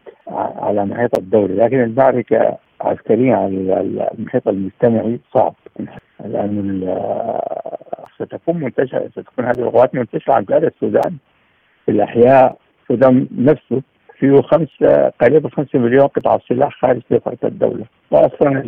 [0.66, 5.54] على محيط الدولة لكن المعركة عسكريا على المحيط المجتمعي صعب.
[6.24, 6.80] لأن
[8.18, 11.16] ستكون منتشرة ستكون هذه القوات منتشرة عن بلاد السودان.
[11.86, 13.82] في الأحياء السودان نفسه
[14.18, 17.84] فيه خمسة قريب خمسة مليون قطعة سلاح خارج سيطرة الدولة.
[18.10, 18.62] وأصلا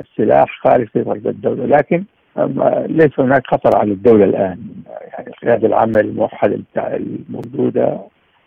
[0.00, 1.66] السلاح خارج سيطرة الدولة.
[1.66, 2.04] لكن
[2.86, 4.58] ليس هناك خطر على الدولة الآن.
[5.12, 7.98] يعني القيادة العامة الموحدة الموجودة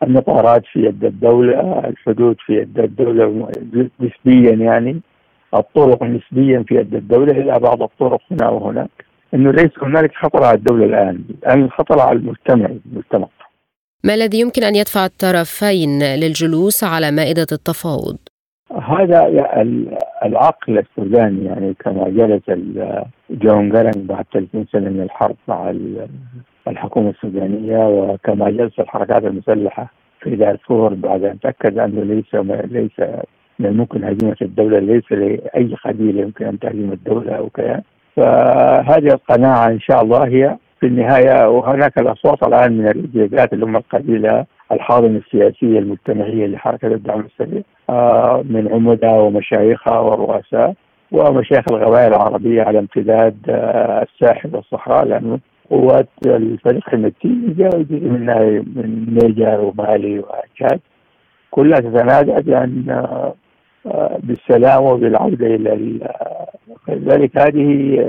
[0.03, 3.49] المطارات في يد الدولة الحدود في يد الدولة
[3.99, 5.01] نسبيا يعني
[5.53, 8.89] الطرق نسبيا في يد الدولة إلى بعض الطرق هنا وهناك
[9.33, 13.27] أنه ليس هنالك خطر على الدولة الآن الآن الخطر على المجتمع المجتمع
[14.03, 18.17] ما الذي يمكن أن يدفع الطرفين للجلوس على مائدة التفاوض؟
[18.81, 19.27] هذا
[20.25, 22.41] العقل السوداني يعني كما جلس
[23.29, 25.73] جون جارنج بعد 30 سنة من الحرب مع
[26.67, 32.35] الحكومة السودانية وكما جلس الحركات المسلحة في دارفور بعد أن تأكد أنه ليس
[32.71, 32.99] ليس
[33.59, 37.81] من الممكن هزيمة الدولة ليس لأي قبيله يمكن أن تهزم الدولة أو كيان
[38.15, 43.75] فهذه القناعة إن شاء الله هي في النهاية وهناك الأصوات الآن من الرجالات اللي هم
[43.77, 50.73] القبيلة الحاضنة السياسية المجتمعية لحركة الدعم السريع آه، من عمداء ومشايخها ورؤساء
[51.11, 59.17] ومشايخ القبائل العربية على امتداد آه، الساحل والصحراء لأنه قوات الفريق المتي جزء منها من
[59.23, 60.79] نيجر ومالي وتشاد
[61.51, 63.33] كلها تتنازع بان آه،
[64.23, 65.99] بالسلام وبالعودة إلى
[66.89, 67.99] ذلك هذه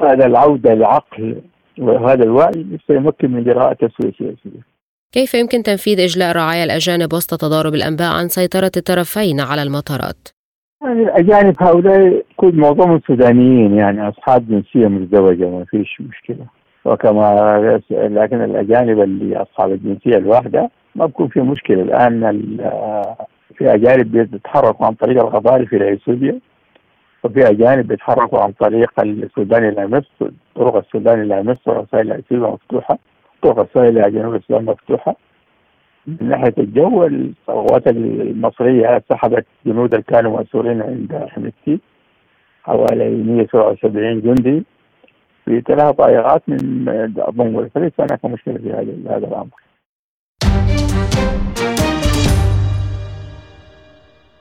[0.00, 1.42] هذا العودة للعقل
[1.78, 4.77] وهذا الوعي سيمكن من جراءة تسوية سياسية.
[5.12, 10.28] كيف يمكن تنفيذ إجلاء رعايا الأجانب وسط تضارب الأنباء عن سيطرة الطرفين على المطارات؟
[10.82, 16.46] يعني الأجانب هؤلاء كل معظمهم سودانيين يعني أصحاب جنسية مزدوجة ما فيش مشكلة.
[16.84, 21.82] وكما لكن الأجانب اللي أصحاب الجنسية الواحدة ما بكون في مشكلة.
[21.82, 22.20] الآن
[23.58, 26.38] في أجانب بيتحركوا عن طريق الغضارف إلى إثيوبيا
[27.24, 32.98] وفي أجانب بيتحركوا عن طريق السودان إلى مصر طرق السودان إلى مصر وسائل إثيوبيا مفتوحة
[33.42, 35.16] طرق السائل إلى جنوب السودان مفتوحة.
[36.06, 41.80] من ناحية الجو القوات المصرية سحبت جنود كانوا مأسورين عند حميدتي
[42.62, 44.64] حوالي 177 جندي
[45.44, 46.84] في ثلاث طائرات من
[47.30, 48.72] ضمن فليس هناك مشكلة في
[49.08, 49.48] هذا الأمر.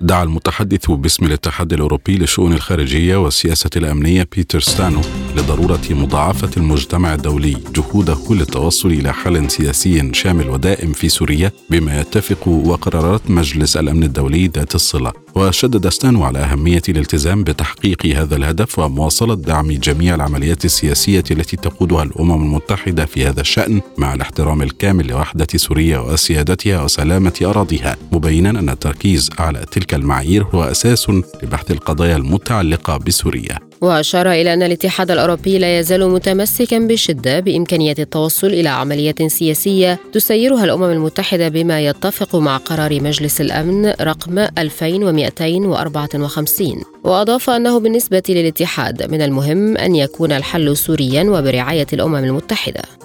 [0.02, 5.02] دعا المتحدث باسم الاتحاد الأوروبي للشؤون الخارجية والسياسة الأمنية بيتر ستانو
[5.36, 12.48] لضرورة مضاعفة المجتمع الدولي جهوده للتوصل إلى حل سياسي شامل ودائم في سوريا بما يتفق
[12.48, 15.14] وقرارات مجلس الأمن الدولي ذات الصلة.
[15.36, 22.04] وشدد ستانو على أهمية الالتزام بتحقيق هذا الهدف ومواصلة دعم جميع العمليات السياسية التي تقودها
[22.04, 28.70] الأمم المتحدة في هذا الشأن مع الاحترام الكامل لوحدة سوريا وسيادتها وسلامة أراضيها مبينا أن
[28.70, 31.10] التركيز على تلك المعايير هو أساس
[31.44, 33.60] لبحث القضايا المتعلقة بسوريا.
[33.82, 40.64] وأشار إلى أن الاتحاد الأوروبي لا يزال متمسكا بشدة بإمكانية التوصل إلى عملية سياسية تسيرها
[40.64, 49.22] الأمم المتحدة بما يتفق مع قرار مجلس الأمن رقم 2254 وأضاف أنه بالنسبة للاتحاد من
[49.22, 52.97] المهم أن يكون الحل سوريا وبرعاية الأمم المتحدة.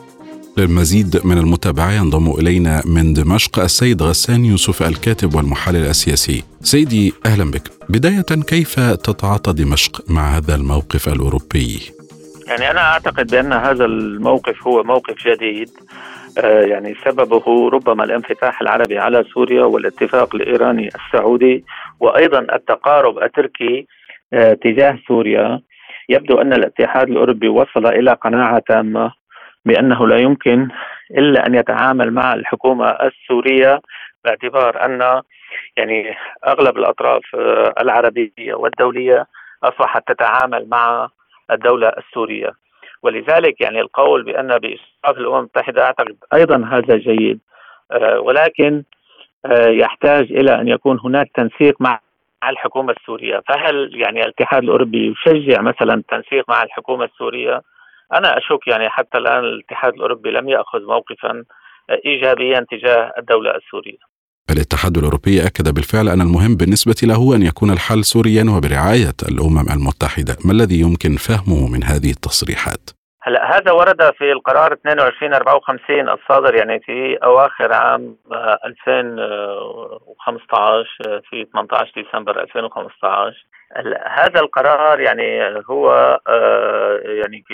[0.59, 6.45] للمزيد من المتابعة ينضم إلينا من دمشق السيد غسان يوسف الكاتب والمحلل السياسي.
[6.61, 7.63] سيدي أهلا بك.
[7.89, 11.81] بداية كيف تتعاطى دمشق مع هذا الموقف الأوروبي؟
[12.49, 15.71] يعني أنا أعتقد بأن هذا الموقف هو موقف جديد
[16.39, 21.65] آه، يعني سببه ربما الانفتاح العربي على سوريا والاتفاق الإيراني السعودي
[22.01, 23.87] وأيضا التقارب التركي
[24.33, 25.61] آه، تجاه سوريا.
[26.09, 29.22] يبدو أن الاتحاد الأوروبي وصل إلى قناعة تامة.
[29.65, 30.69] بأنه لا يمكن
[31.11, 33.81] إلا أن يتعامل مع الحكومة السورية
[34.25, 35.23] باعتبار أن
[35.77, 36.15] يعني
[36.47, 37.23] أغلب الأطراف
[37.81, 39.27] العربية والدولية
[39.65, 41.09] أصبحت تتعامل مع
[41.51, 42.53] الدولة السورية.
[43.03, 47.41] ولذلك يعني القول بأن بإشراف الأمم المتحدة أعتقد أيضا هذا جيد
[48.19, 48.83] ولكن
[49.55, 52.01] يحتاج إلى أن يكون هناك تنسيق مع
[52.49, 53.43] الحكومة السورية.
[53.49, 57.63] فهل يعني الاتحاد الأوروبي يشجع مثلا التنسيق مع الحكومة السورية؟
[58.15, 61.45] أنا أشك يعني حتى الآن الاتحاد الأوروبي لم يأخذ موقفا
[62.07, 64.13] إيجابيا تجاه الدولة السورية
[64.51, 70.37] الاتحاد الأوروبي أكد بالفعل أن المهم بالنسبة له أن يكون الحل سوريا وبرعاية الأمم المتحدة
[70.45, 72.91] ما الذي يمكن فهمه من هذه التصريحات؟
[73.25, 78.17] هلا هذا ورد في القرار 2254 الصادر يعني في أواخر عام
[78.67, 83.47] 2015 في 18 ديسمبر 2015
[84.07, 85.91] هذا القرار يعني هو
[86.29, 87.45] آه، يعني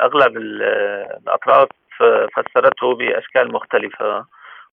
[0.00, 1.68] اغلب الأطراف
[2.36, 4.24] فسرته بأشكال مختلفة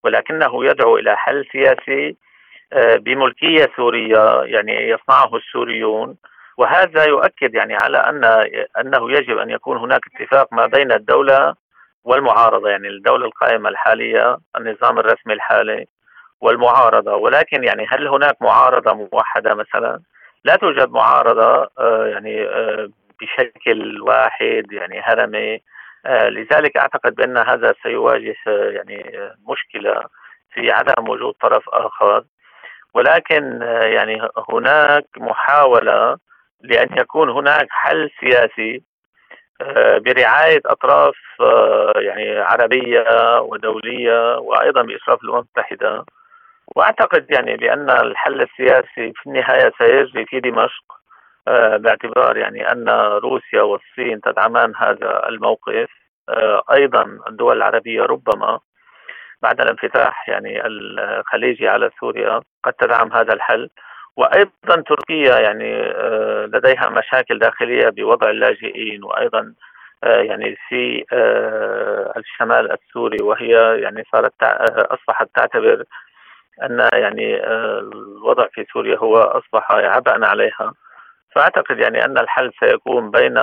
[0.03, 2.15] ولكنه يدعو إلى حل سياسي
[2.73, 6.15] آه، بملكية سورية يعني يصنعه السوريون.
[6.57, 8.23] وهذا يؤكد يعني على ان
[8.79, 11.55] أنه يجب أن يكون هناك اتفاق ما بين الدولة
[12.03, 15.87] والمعارضة يعني الدولة القائمة الحالية النظام الرسمي الحالي
[16.41, 17.15] والمعارضة.
[17.15, 19.99] ولكن يعني هل هناك معارضة موحدة مثلا؟
[20.45, 22.89] لا توجد معارضة آه، يعني آه،
[23.21, 25.61] بشكل واحد يعني هرمي.
[26.05, 30.03] آه، لذلك أعتقد بأن هذا سيواجه يعني مشكلة
[30.53, 32.23] في عدم وجود طرف آخر.
[32.93, 36.17] ولكن يعني هناك محاولة
[36.63, 38.83] لأن يكون هناك حل سياسي
[39.61, 43.03] آه، برعاية أطراف آه، يعني عربية
[43.41, 46.05] ودولية وأيضا بإشراف الأمم المتحدة
[46.75, 50.83] وأعتقد يعني بأن الحل السياسي في النهاية سيجري في دمشق
[51.47, 52.89] آه، باعتبار يعني أن
[53.23, 55.89] روسيا والصين تدعمان هذا الموقف.
[56.73, 58.59] أيضا الدول العربية ربما
[59.41, 63.69] بعد الانفتاح يعني الخليجي على سوريا قد تدعم هذا الحل.
[64.17, 69.53] وأيضا تركيا يعني آه، لديها مشاكل داخلية بوضع اللاجئين وأيضا
[70.03, 74.33] آه، يعني في آه، الشمال السوري وهي يعني صارت
[74.91, 75.83] أصبحت تعتبر
[76.63, 77.43] أن يعني
[77.79, 80.73] الوضع في سوريا هو أصبح عبئا عليها.
[81.35, 83.37] فأعتقد يعني أن الحل سيكون بين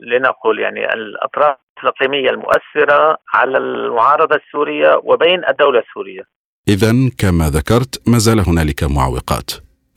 [0.00, 6.39] لنقل يعني الأطراف الإقليمية المؤثرة على المعارضة السورية وبين الدولة السورية.
[6.74, 9.50] إذا كما ذكرت ما زال هنالك معوقات.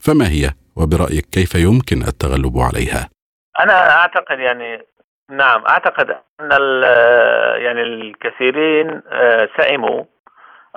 [0.04, 0.44] فما هي؟
[0.76, 3.02] وبرأيك كيف يمكن التغلب عليها؟
[3.60, 4.82] أنا أعتقد يعني
[5.30, 6.10] نعم أعتقد
[6.40, 6.50] أن
[7.64, 10.04] يعني الكثيرين آه، سئموا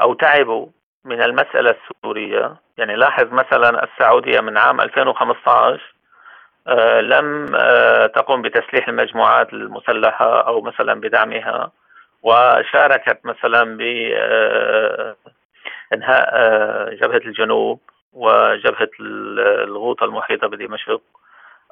[0.02, 0.68] أو تعبوا
[1.06, 2.56] من المسألة السورية.
[2.78, 5.94] يعني لاحظ مثلا السعودية من عام 2015
[6.68, 11.72] آه، لم آه، تقم بتسليح المجموعات المسلحة أو مثلا بدعمها
[12.24, 13.82] وشاركت مثلا ب
[15.94, 17.80] انهاء آه، جبهة الجنوب
[18.14, 21.02] وجبهة الغوطة المحيطة بدمشق.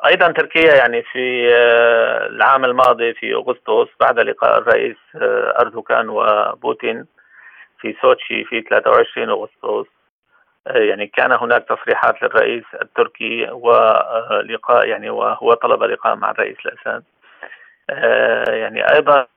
[0.06, 7.06] أيضا تركيا يعني في آه، العام الماضي في أغسطس بعد لقاء الرئيس آه، أردوغان وبوتين
[7.80, 9.92] في سوتشي في 23 أغسطس.
[10.68, 17.04] يعني كان هناك تصريحات للرئيس التركي ولقاء يعني وهو طلب لقاء مع الرئيس الأسد.
[18.54, 19.28] يعني أيضا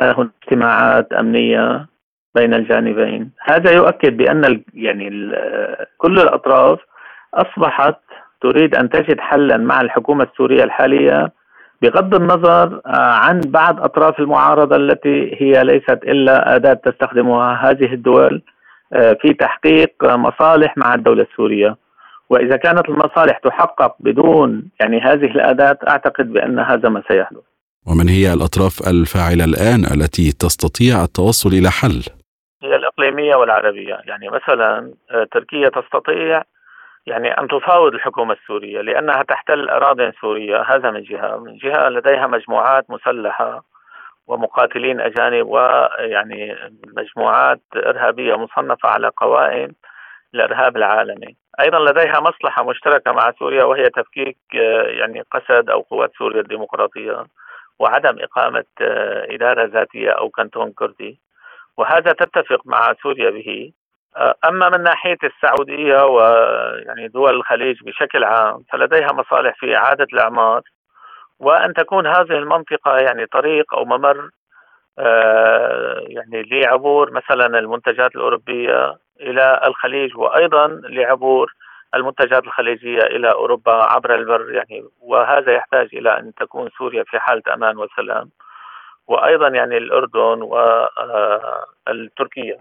[0.00, 1.86] هناك اجتماعات أمنية
[2.36, 3.30] بين الجانبين.
[3.44, 5.10] هذا يؤكد بأن يعني
[5.98, 6.78] كل الأطراف
[7.34, 7.96] أصبحت
[8.40, 11.32] تريد أن تجد حلا مع الحكومة السورية الحالية
[11.82, 17.70] بغض النظر آه، عن بعض أطراف المعارضة التي هي ليست إلا أداة تستخدمها.
[17.70, 18.42] هذه الدول
[18.92, 21.76] آه، في تحقيق مصالح مع الدولة السورية.
[22.30, 27.42] وإذا كانت المصالح تحقق بدون يعني هذه الأداة أعتقد بأن هذا ما سيحدث.
[27.86, 32.02] ومن هي الأطراف الفاعلة الآن التي تستطيع التوصل إلى حل؟
[32.98, 33.98] الإقليمية والعربية.
[34.04, 36.42] يعني مثلا آه، تركيا تستطيع
[37.06, 40.62] يعني أن تفاوض الحكومة السورية لأنها تحتل أراضي سورية.
[40.62, 41.36] هذا من جهة.
[41.36, 43.64] من جهة لديها مجموعات مسلحة
[44.26, 46.56] ومقاتلين أجانب ويعني
[46.96, 49.72] مجموعات إرهابية مصنفة على قوائم
[50.34, 51.36] الإرهاب العالمي.
[51.60, 57.26] أيضا لديها مصلحة مشتركة مع سوريا وهي تفكيك آه، يعني قسد أو قوات سوريا الديمقراطية
[57.78, 61.25] وعدم إقامة آه، إدارة ذاتية أو كنتون كردي.
[61.76, 63.72] وهذا تتفق مع سوريا به.
[64.48, 70.62] أما من ناحية السعودية ويعني دول الخليج بشكل عام فلديها مصالح في إعادة الأعمار.
[71.38, 74.30] وأن تكون هذه المنطقة يعني طريق أو ممر
[76.08, 81.52] يعني لعبور مثلا المنتجات الأوروبية إلى الخليج وأيضا لعبور
[81.94, 84.84] المنتجات الخليجية إلى أوروبا عبر البر يعني.
[85.00, 88.30] وهذا يحتاج إلى أن تكون سوريا في حالة أمان وسلام.
[89.08, 90.42] وأيضا يعني الأردن
[91.86, 92.58] والتركيا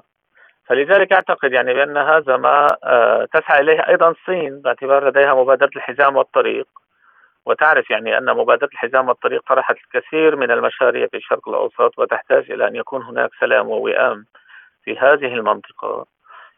[0.65, 6.15] فلذلك أعتقد يعني بأن هذا ما آه، تسعى إليه أيضا الصين باعتبار لديها مبادرة الحزام
[6.15, 6.67] والطريق.
[7.45, 12.67] وتعرف يعني أن مبادرة الحزام والطريق طرحت الكثير من المشاريع في الشرق الأوسط وتحتاج إلى
[12.67, 14.25] أن يكون هناك سلام ووئام
[14.83, 16.05] في هذه المنطقة.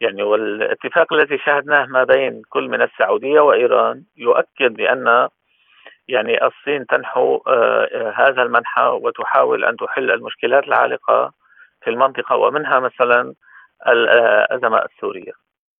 [0.01, 5.27] يعني والاتفاق الذي شاهدناه ما بين كل من السعودية وإيران يؤكد بأن
[6.07, 11.31] يعني الصين تنحو آه، هذا المنحى وتحاول أن تحل المشكلات العالقة
[11.83, 13.33] في المنطقة ومنها مثلا
[13.87, 15.31] الأزمة السورية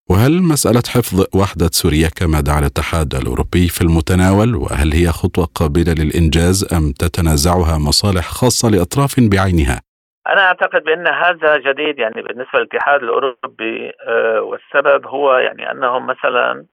[0.09, 5.93] وهل مسألة حفظ وحدة سوريا كما دعا الاتحاد الأوروبي في المتناول وهل هي خطوة قابلة
[5.99, 9.81] للإنجاز أم تتنازعها مصالح خاصة لأطراف بعينها؟
[10.27, 16.51] أنا أعتقد بأن هذا جديد يعني بالنسبة للاتحاد الأوروبي آه، والسبب هو يعني أنهم مثلا
[16.51, 16.65] آه،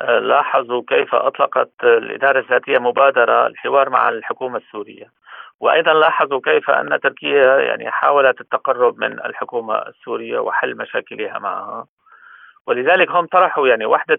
[0.00, 5.06] لاحظوا كيف أطلقت الإدارة الذاتية مبادرة الحوار مع الحكومة السورية.
[5.60, 11.86] وأيضا لاحظوا كيف أن تركيا يعني حاولت التقرب من الحكومة السورية وحل مشاكلها معها.
[12.66, 14.18] ولذلك هم طرحوا يعني وحدة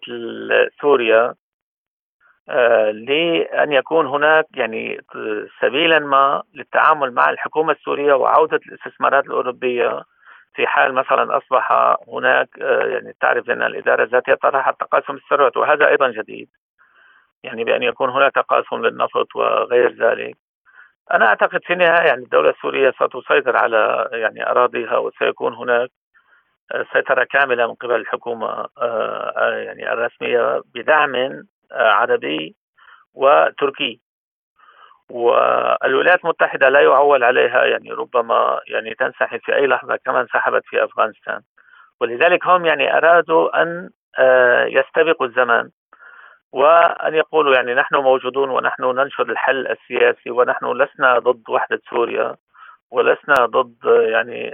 [0.82, 1.34] سوريا
[2.50, 5.02] آه، لأن يكون هناك يعني
[5.62, 10.04] سبيلا ما للتعامل مع الحكومة السورية وعودة الاستثمارات الأوروبية.
[10.56, 15.88] في حال مثلا أصبح هناك آه، يعني تعرف أن الإدارة الذاتية طرحت تقاسم الثروات وهذا
[15.88, 16.50] أيضا جديد.
[17.44, 20.38] يعني بأن يكون هناك تقاسم للنفط وغير ذلك.
[21.14, 25.90] أنا أعتقد في النهاية يعني الدولة السورية ستسيطر على يعني أراضيها وسيكون هناك
[26.94, 28.68] سيطرة كاملة من قبل الحكومة
[29.42, 32.56] يعني الرسمية بدعم عربي
[33.14, 34.02] وتركي.
[35.12, 40.84] والولايات المتحدة لا يعول عليها يعني ربما يعني تنسحب في أي لحظة كما انسحبت في
[40.84, 41.42] أفغانستان.
[42.02, 43.90] ولذلك هم يعني أرادوا أن
[44.68, 45.70] يستبقوا الزمن
[46.52, 52.36] وأن يقولوا يعني نحن موجودون ونحن ننشر الحل السياسي ونحن لسنا ضد وحدة سوريا
[52.92, 54.50] ولسنا ضد يعني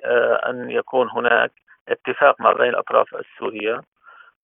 [0.50, 1.52] أن يكون هناك
[1.90, 3.82] اتفاق ما بين الأطراف السورية.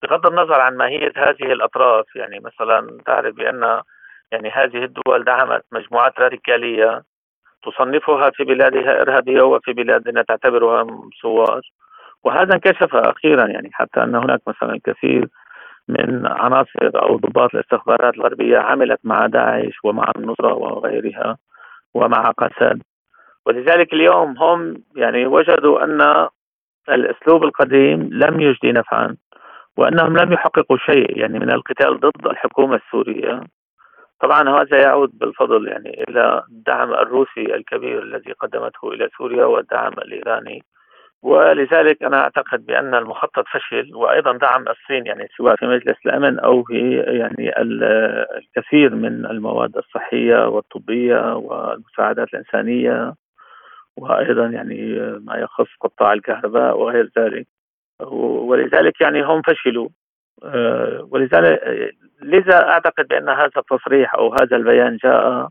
[0.03, 3.81] بغض النظر عن ماهية هذه الأطراف يعني مثلا تعرف بأن
[4.31, 7.03] يعني هذه الدول دعمت مجموعات راديكالية
[7.63, 10.87] تصنفها في بلادها إرهابية وفي بلادنا تعتبرها
[11.21, 11.61] ثوار
[12.23, 15.27] وهذا انكشف أخيرا يعني حتى أن هناك مثلا الكثير
[15.87, 21.37] من عناصر أو ضباط الاستخبارات الغربية عملت مع داعش ومع النصرة وغيرها
[21.93, 22.81] ومع قسد
[23.45, 26.27] ولذلك اليوم هم يعني وجدوا أن
[26.89, 29.15] الأسلوب القديم لم يجدي نفعا
[29.77, 33.41] وأنهم لم يحققوا شيء يعني من القتال ضد الحكومة السورية.
[34.19, 40.63] طبعا هذا يعود بالفضل يعني إلى الدعم الروسي الكبير الذي قدمته إلى سوريا والدعم الإيراني.
[41.21, 46.63] ولذلك أنا أعتقد بأن المخطط فشل وأيضا دعم الصين يعني سواء في مجلس الأمن أو
[46.63, 47.51] في يعني
[48.37, 53.13] الكثير من المواد الصحية والطبية والمساعدات الإنسانية
[53.97, 57.47] وأيضا يعني ما يخص قطاع الكهرباء وغير ذلك.
[58.11, 59.89] ولذلك يعني هم فشلوا.
[60.43, 61.59] آه، ولذلك
[62.23, 65.49] لذا أعتقد بأن هذا التصريح أو هذا البيان جاء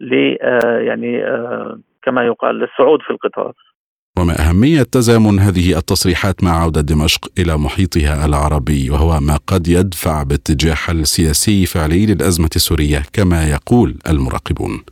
[0.00, 3.52] ل آه، يعني آه، كما يقال للصعود في القطار.
[4.18, 10.22] وما أهمية تزامن هذه التصريحات مع عودة دمشق إلى محيطها العربي وهو ما قد يدفع
[10.22, 14.84] باتجاه حل سياسي فعلي للأزمة السورية كما يقول المراقبون.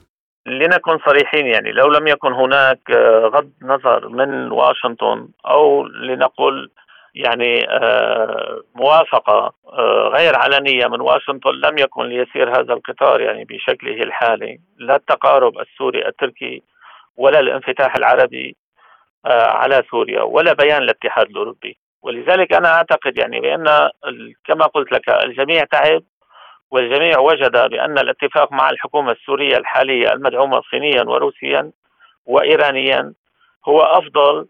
[0.47, 6.69] لنكن صريحين يعني لو لم يكن هناك آه، غض نظر من واشنطن أو لنقل
[7.17, 14.03] يعني آه، موافقة آه، غير علنية من واشنطن لم يكن ليسير هذا القطار يعني بشكله
[14.03, 16.63] الحالي لا التقارب السوري التركي
[17.17, 18.57] ولا الانفتاح العربي
[19.25, 21.79] على سوريا ولا بيان الاتحاد الأوروبي.
[22.03, 23.65] ولذلك أنا أعتقد يعني بأن
[24.45, 26.03] كما قلت لك الجميع تعب
[26.71, 31.71] والجميع وجد بأن الاتفاق مع الحكومة السورية الحالية المدعومة صينيا وروسيا
[32.27, 33.13] وإيرانيا
[33.69, 34.47] هو أفضل آه،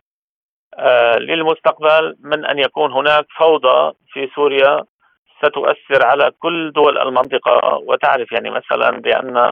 [1.19, 4.85] للمستقبل من أن يكون هناك فوضى في سوريا
[5.39, 7.83] ستؤثر على كل دول المنطقة.
[7.87, 9.51] وتعرف يعني مثلا بأن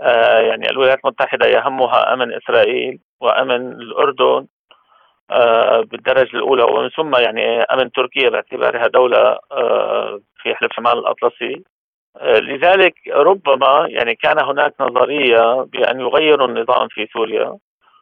[0.00, 4.46] آه، يعني الولايات المتحدة يهمها أمن إسرائيل وأمن الأردن
[5.30, 9.38] آه، بالدرجة الأولى ومن ثم يعني أمن تركيا باعتبارها دولة
[10.42, 11.62] في حلف شمال الأطلسي.
[12.22, 17.56] لذلك ربما يعني كان هناك نظرية بأن يغيروا النظام في سوريا.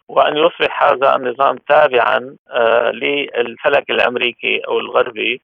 [0.08, 5.40] وأن يصبح هذا النظام تابعا آه، للفلك الأمريكي أو الغربي.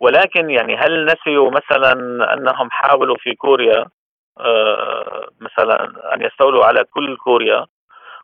[0.00, 1.92] ولكن يعني هل نسيوا مثلا
[2.34, 3.86] أنهم حاولوا في كوريا
[4.40, 5.84] آه، مثلا
[6.14, 7.66] أن يستولوا على كل كوريا؟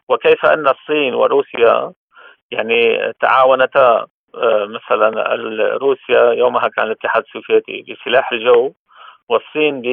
[0.09, 1.93] وكيف أن الصين وروسيا
[2.51, 5.35] يعني تعاونتا آه، مثلا
[5.77, 8.73] روسيا يومها كان الاتحاد السوفيتي بسلاح الجو
[9.29, 9.85] والصين ب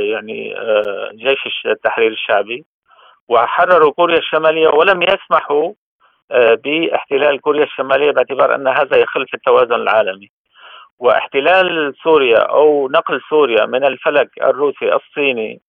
[0.00, 0.54] يعني
[1.14, 2.64] جيش التحرير الشعبي.
[3.30, 5.72] وحرروا كوريا الشمالية ولم يسمحوا
[6.30, 10.30] آه، باحتلال كوريا الشمالية باعتبار أن هذا يخل في التوازن العالمي
[10.98, 15.60] واحتلال سوريا أو نقل سوريا من الفلك الروسي الصيني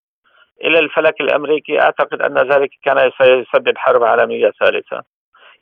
[0.64, 5.04] إلى الفلك الأمريكي أعتقد أن ذلك كان سيسبب حرب عالمية ثالثة.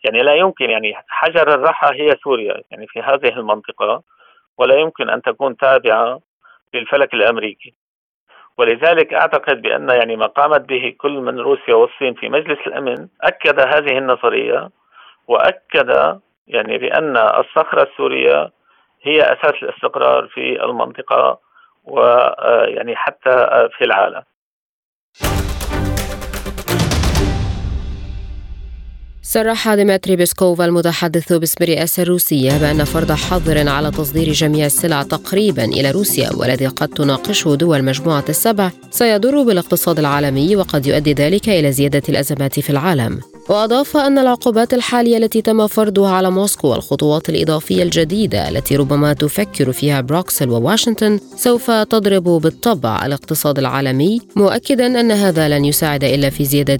[0.04, 4.04] يعني لا يمكن يعني حجر الرحى هي سوريا يعني في هذه المنطقة
[4.58, 6.20] ولا يمكن أن تكون تابعة
[6.74, 7.74] للفلك الأمريكي.
[8.60, 13.60] ولذلك أعتقد بأن يعني ما قامت به كل من روسيا والصين في مجلس الأمن أكد
[13.60, 14.70] هذه النظرية
[15.28, 18.52] وأكد يعني بأن الصخرة السورية
[19.04, 21.40] هي أساس الاستقرار في المنطقة
[21.86, 24.24] ويعني حتى في العالم.
[29.32, 35.66] صرح ديمتري بيسكوف المتحدث باسم الرئاسة الروسية بأن فرض حظر على تصدير جميع السلع تقريبا
[35.66, 41.72] إلى روسيا والذي قد تناقشه دول مجموعة السبع سيضر بالاقتصاد العالمي وقد يؤدي ذلك إلى
[41.72, 43.20] زيادة الأزمات في العالم.
[43.50, 49.72] وأضاف أن العقوبات الحالية التي تم فرضها على موسكو والخطوات الإضافية الجديدة التي ربما تفكر
[49.72, 56.46] فيها بروكسل وواشنطن سوف تضرب بالطبع الاقتصاد العالمي مؤكدا أن هذا لن يساعد إلا في
[56.46, 56.80] زيادة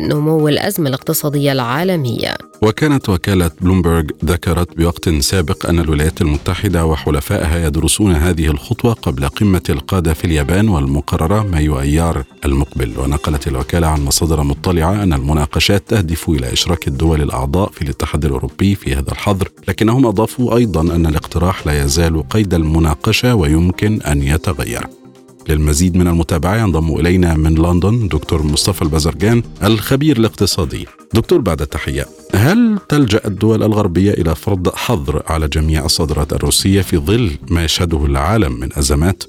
[0.00, 2.34] نمو الأزمة الاقتصادية العالمية.
[2.62, 9.62] وكانت وكالة بلومبرغ ذكرت بوقت سابق أن الولايات المتحدة وحلفائها يدرسون هذه الخطوة قبل قمة
[9.70, 12.92] القادة في اليابان والمقررة مايو أيار المقبل.
[12.98, 18.74] ونقلت الوكالة عن مصادر مطلعة أن المناقشات تهدف إلى إشراك الدول الأعضاء في الاتحاد الأوروبي
[18.74, 19.48] في هذا الحظر.
[19.68, 24.86] لكنهم أضافوا أيضا أن الاقتراح لا يزال قيد المناقشة ويمكن أن يتغير.
[25.48, 30.86] للمزيد من المتابعة ينضم إلينا من لندن دكتور مصطفى البزرجان الخبير الاقتصادي.
[31.14, 36.98] دكتور بعد التحية هل تلجأ الدول الغربية إلى فرض حظر على جميع الصادرات الروسية في
[36.98, 39.22] ظل ما يشهده العالم من أزمات؟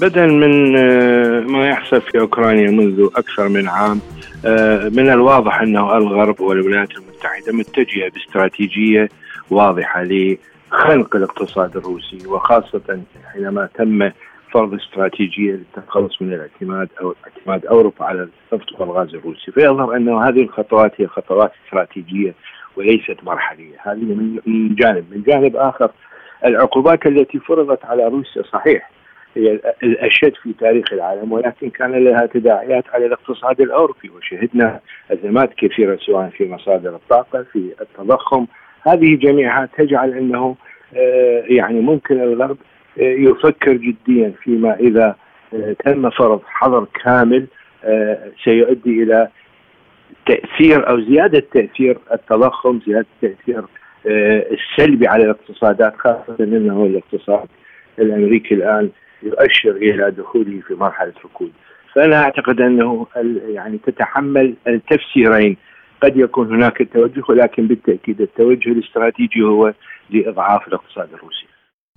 [0.00, 4.00] بدلا من آه، ما يحصل في أوكرانيا منذ أكثر من عام
[4.46, 9.08] آه، من الواضح أنه الغرب والولايات المتحدة متجهة باستراتيجية
[9.50, 13.00] واضحة لخنق الاقتصاد الروسي وخاصة
[13.32, 14.10] حينما تم
[14.52, 20.42] فرض استراتيجية للتخلص من الاعتماد أو اعتماد أوروبا على النفط والغاز الروسي، فيظهر أنه هذه
[20.42, 22.34] الخطوات هي خطوات استراتيجية
[22.76, 24.04] وليست مرحلية، هذه
[24.46, 25.90] من جانب، من جانب آخر
[26.44, 28.97] العقوبات التي فرضت على روسيا صحيح.
[29.38, 34.80] هي الأشد في تاريخ العالم ولكن كان لها تداعيات على الاقتصاد الأوروبي وشهدنا
[35.10, 38.46] أزمات كثيرة سواء في مصادر الطاقة في التضخم.
[38.82, 40.56] هذه جميعها تجعل أنه
[40.96, 42.56] آه، يعني ممكن الغرب
[42.96, 45.16] يفكر جديا فيما إذا
[45.54, 47.46] آه، تم فرض حظر كامل
[47.84, 49.28] آه، سيؤدي إلى
[50.26, 53.64] تأثير أو زيادة تأثير التضخم، زيادة التاثير
[54.06, 57.48] آه، السلبي على الاقتصادات خاصة إنه الاقتصاد
[57.98, 58.90] الأمريكي الآن
[59.22, 61.52] يؤشر إلى دخوله في مرحلة ركود.
[61.94, 63.06] فأنا أعتقد أنه
[63.48, 65.56] يعني تتحمل التفسيرين
[66.02, 69.74] قد يكون هناك توجه ولكن بالتأكيد التوجه الاستراتيجي هو
[70.10, 71.46] لإضعاف الاقتصاد الروسي.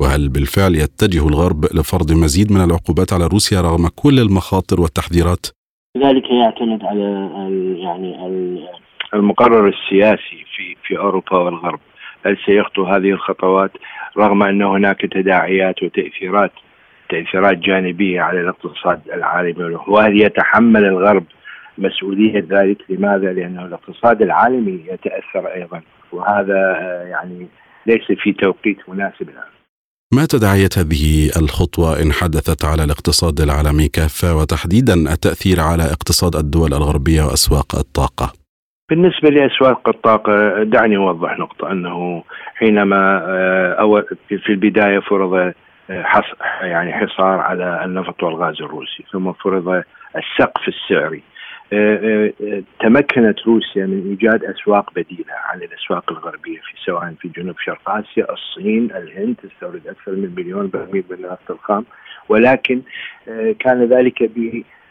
[0.02, 5.46] وهل بالفعل يتجه الغرب لفرض مزيد من العقوبات على روسيا رغم كل المخاطر والتحذيرات؟
[5.98, 7.30] ذلك يعتمد على
[7.78, 8.12] يعني
[9.14, 11.80] المقرر السياسي في في أوروبا والغرب
[12.26, 13.72] هل سيخطو هذه الخطوات
[14.18, 16.52] رغم أن هناك تداعيات وتأثيرات
[17.12, 21.24] تاثيرات جانبية على الاقتصاد العالمي وهل يتحمل الغرب
[21.78, 25.82] مسؤولية ذلك لماذا؟ لأنه الاقتصاد العالمي يتأثر أيضا
[26.12, 26.60] وهذا
[27.10, 27.48] يعني
[27.86, 29.52] ليس في توقيت مناسب الآن.
[30.14, 36.74] ما تداعيات هذه الخطوة إن حدثت على الاقتصاد العالمي كافة وتحديدا التأثير على اقتصاد الدول
[36.74, 38.34] الغربية وأسواق الطاقة؟
[38.90, 42.24] بالنسبة لأسواق الطاقة دعني أوضح نقطة أنه
[42.56, 45.54] حينما آه، في البداية فرض آه،
[46.62, 49.84] يعني حصار على النفط والغاز الروسي ثم فرض
[50.16, 51.24] السقف السعري.
[51.74, 57.56] آه، آه، تمكنت روسيا من إيجاد أسواق بديلة عن الأسواق الغربية في سواء في جنوب
[57.60, 61.86] شرق آسيا، الصين، الهند تستورد أكثر من مليون برميل من النفط الخام.
[62.30, 62.82] ولكن
[63.28, 64.24] آه، كان ذلك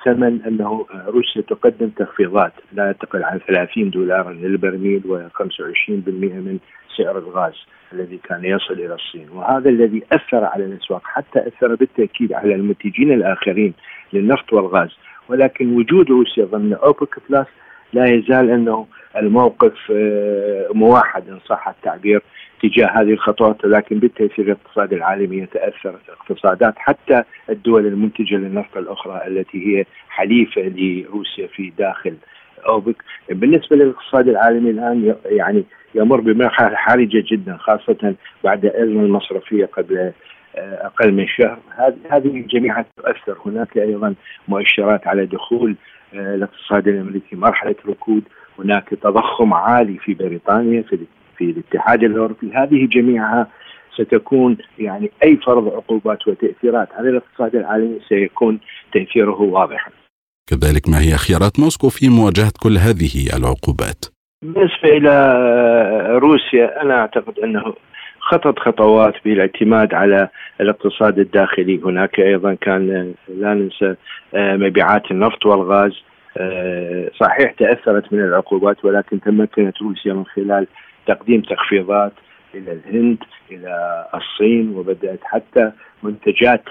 [0.01, 6.59] بثمن أنه روسيا تقدم تخفيضات لا تقل عن 30 دولارا للبرميل و25% من
[6.97, 7.55] سعر الغاز
[7.93, 9.29] الذي كان يصل إلى الصين.
[9.31, 13.73] وهذا الذي أثر على الأسواق حتى أثر بالتأكيد على المنتجين الآخرين
[14.13, 14.91] للنفط والغاز.
[15.29, 17.47] ولكن وجود روسيا ضمن أوبك بلس
[17.93, 18.87] لا يزال أنه
[19.17, 22.23] الموقف آه، موحد إن صح التعبير
[22.63, 29.67] تجاه هذه الخطوات ولكن بالتأثير الاقتصادي العالمي يتاثر الاقتصادات حتى الدول المنتجة للنفط الأخرى التي
[29.67, 32.15] هي حليفة لروسيا في داخل
[32.69, 32.97] أوبك.
[33.29, 40.13] بالنسبة للاقتصاد العالمي الآن يعني يمر بمرحله حرجة جدا خاصة بعد ازمه المصرفية قبل
[40.57, 41.59] آه، أقل من شهر.
[42.11, 43.39] هذه جميعها تؤثر.
[43.47, 44.15] هناك أيضا
[44.49, 45.77] مؤشرات على دخول
[46.15, 48.23] آه، الاقتصاد الأمريكي مرحلة ركود.
[48.59, 50.99] هناك تضخم عالي في بريطانيا في
[51.41, 52.51] في الاتحاد الأوروبي.
[52.55, 53.47] هذه جميعها
[53.95, 58.61] ستكون يعني أي فرض عقوبات وتأثيرات على الاقتصاد العالمي سيكون
[58.93, 59.91] تأثيره واضحا.
[60.51, 64.05] كذلك ما هي خيارات موسكو في مواجهة كل هذه العقوبات؟
[64.43, 65.14] بالنسبة إلى
[66.18, 67.74] روسيا أنا أعتقد أنه
[68.20, 70.28] خطت خطوات بالاعتماد على
[70.61, 71.80] الاقتصاد الداخلي.
[71.84, 73.95] هناك أيضا كان لا ننسى
[74.34, 75.93] آه، مبيعات النفط والغاز.
[76.36, 80.66] آه، صحيح تأثرت من العقوبات ولكن تمكنت روسيا من خلال
[81.07, 82.13] تقديم تخفيضات
[82.55, 83.19] إلى الهند
[83.51, 85.73] إلى الصين وبدأت حتى
[86.03, 86.63] منتجات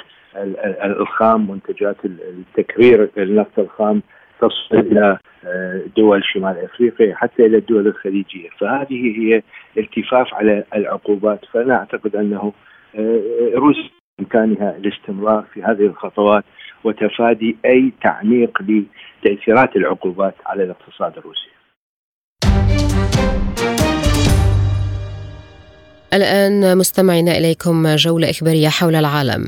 [0.83, 4.01] الخام منتجات التكرير النفط الخام
[4.41, 9.41] تصل إلى آه، دول شمال أفريقيا حتى إلى الدول الخليجية، فهذه هي
[9.77, 12.53] التفاف على العقوبات، فأنا أعتقد أنه
[12.95, 13.21] آه،
[13.55, 16.43] روسيا بإمكانها الاستمرار في هذه الخطوات
[16.83, 21.49] وتفادي أي تعميق لتأثيرات العقوبات على الاقتصاد الروسي.
[26.13, 29.47] الآن مستمعين إليكم جولة إخبارية حول العالم.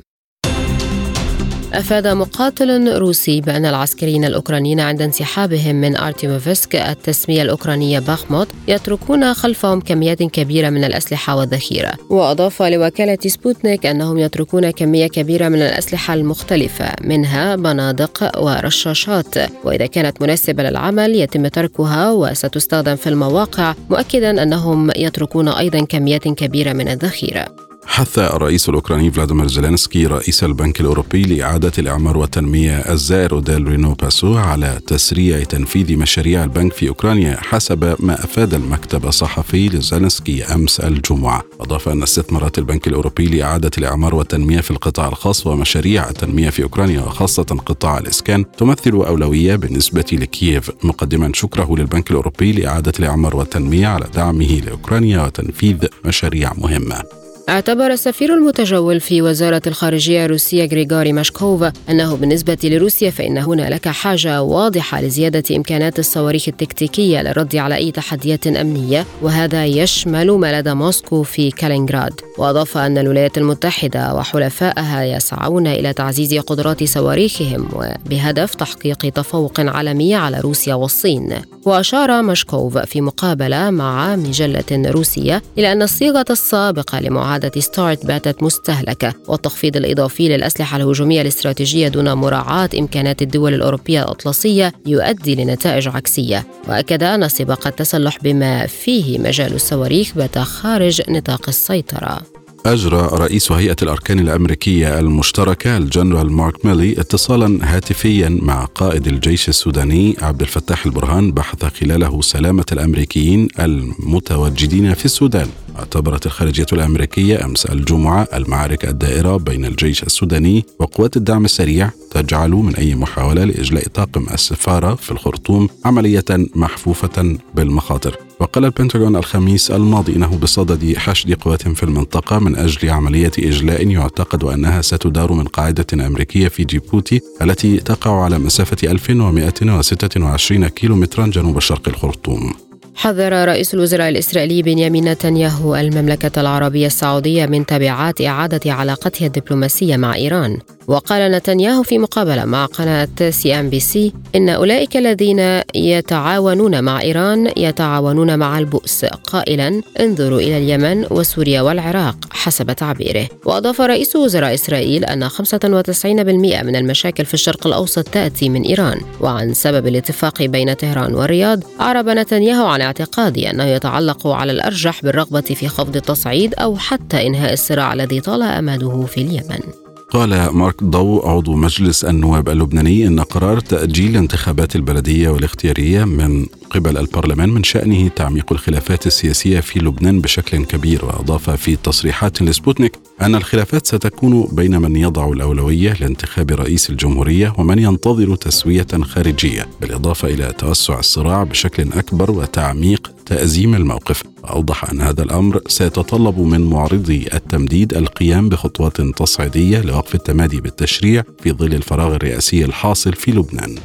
[1.74, 9.82] أفاد مقاتل روسي بأن العسكريين الأوكرانيين عند انسحابهم من أرتيموفسك التسمية الأوكرانية باخموت يتركون خلفهم
[9.82, 11.92] كميات كبيرة من الأسلحة والذخيرة.
[12.10, 19.36] وأضاف لوكالة سبوتنيك أنهم يتركون كمية كبيرة من الأسلحة المختلفة منها بنادق ورشاشات.
[19.64, 26.74] وإذا كانت مناسبة للعمل يتم تركها وستستخدم في المواقع مؤكدا أنهم يتركون أيضا كميات كبيرة
[26.74, 27.61] من الذخيرة.
[27.86, 34.38] حث الرئيس الأوكراني فلاديمير زيلينسكي رئيس البنك الأوروبي لإعادة الإعمار والتنمية الزائر أوديل رينو باسو
[34.38, 41.44] على تسريع تنفيذ مشاريع البنك في أوكرانيا حسب ما أفاد المكتب الصحفي لزيلينسكي أمس الجمعة.
[41.60, 47.02] أضاف أن استثمارات البنك الأوروبي لإعادة الإعمار والتنمية في القطاع الخاص ومشاريع التنمية في أوكرانيا
[47.02, 50.72] وخاصة قطاع الإسكان تمثل أولوية بالنسبة لكييف.
[50.84, 57.21] مقدما شكره للبنك الأوروبي لإعادة الإعمار والتنمية على دعمه لأوكرانيا وتنفيذ مشاريع مهمة.
[57.50, 64.42] اعتبر السفير المتجول في وزارة الخارجية الروسية غريغوري ماشكوف أنه بالنسبة لروسيا فإن هنالك حاجة
[64.42, 71.24] واضحة لزيادة إمكانات الصواريخ التكتيكية للرد على أي تحديات أمنية وهذا يشمل ما لدى موسكو
[71.24, 72.22] في كالينغراد.
[72.42, 80.40] وأضاف أن الولايات المتحدة وحلفائها يسعون إلى تعزيز قدرات صواريخهم وبهدف تحقيق تفوق عالمي على
[80.40, 81.34] روسيا والصين.
[81.66, 89.14] وأشار ماشكوف في مقابلة مع مجلة روسية إلى أن الصيغة السابقة لمعاهدة ستارت باتت مستهلكة
[89.28, 96.46] والتخفيض الإضافي للأسلحة الهجومية الاستراتيجية دون مراعاة إمكانات الدول الأوروبية الأطلسية يؤدي لنتائج عكسية.
[96.70, 102.31] وأكد أن سباق التسلح بما فيه مجال الصواريخ بات خارج نطاق السيطرة.
[102.66, 110.16] أجرى رئيس هيئة الأركان الأمريكية المشتركة الجنرال مارك ميلي اتصالا هاتفيا مع قائد الجيش السوداني
[110.22, 115.48] عبد الفتاح البرهان بحث خلاله سلامة الأمريكيين المتواجدين في السودان.
[115.80, 122.76] اعتبرت الخارجية الأمريكية أمس الجمعة المعارك الدائرة بين الجيش السوداني وقوات الدعم السريع تجعل من
[122.76, 130.38] أي محاولة لإجلاء طاقم السفارة في الخرطوم عملية محفوفة بالمخاطر وقال البنتاغون الخميس الماضي إنه
[130.38, 136.48] بصدد حشد قوات في المنطقة من أجل عملية إجلاء يعتقد أنها ستدار من قاعدة أمريكية
[136.48, 142.54] في جيبوتي التي تقع على مسافة 1126 كيلومترا جنوب شرق الخرطوم.
[142.96, 150.16] حذر رئيس الوزراء الإسرائيلي بنيامين نتنياهو المملكة العربية السعودية من تبعات إعادة علاقتها الدبلوماسية مع
[150.16, 150.58] إيران.
[150.88, 157.02] وقال نتنياهو في مقابلة مع قناة سي إن بي سي إن أولئك الذين يتعاونون مع
[157.02, 159.06] إيران يتعاونون مع البؤس.
[159.06, 163.28] قائلا انظروا إلى اليمن وسوريا والعراق حسب تعبيره.
[163.46, 169.02] وأضاف رئيس وزراء إسرائيل أن 95% من المشاكل في الشرق الأوسط تأتي من إيران.
[169.20, 175.42] وعن سبب الاتفاق بين طهران والرياض أعرب نتنياهو عن اعتقاده أنه يتعلق على الأرجح بالرغبة
[175.42, 179.81] في خفض التصعيد أو حتى إنهاء الصراع الذي طال أمده في اليمن.
[180.12, 186.46] قال مارك ضو عضو مجلس النواب اللبناني إن قرار تأجيل الانتخابات البلدية والاختيارية من
[186.76, 193.00] قبل البرلمان من شأنه تعميق الخلافات السياسية في لبنان بشكل كبير وأضاف في تصريحات لسبوتنيك
[193.22, 200.28] أن الخلافات ستكون بين من يضع الأولوية لانتخاب رئيس الجمهورية ومن ينتظر تسوية خارجية بالإضافة
[200.28, 204.24] إلى توسع الصراع بشكل أكبر وتعميق تأزيم الموقف.
[204.50, 211.52] أوضح أن هذا الأمر سيتطلب من معرضي التمديد القيام بخطوات تصعيدية لوقف التمادي بالتشريع في
[211.52, 213.76] ظل الفراغ الرئاسي الحاصل في لبنان.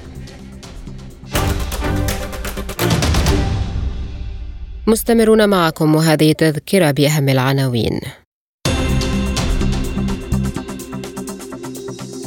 [4.89, 8.01] مستمرون معكم وهذه تذكرة بأهم العناوين.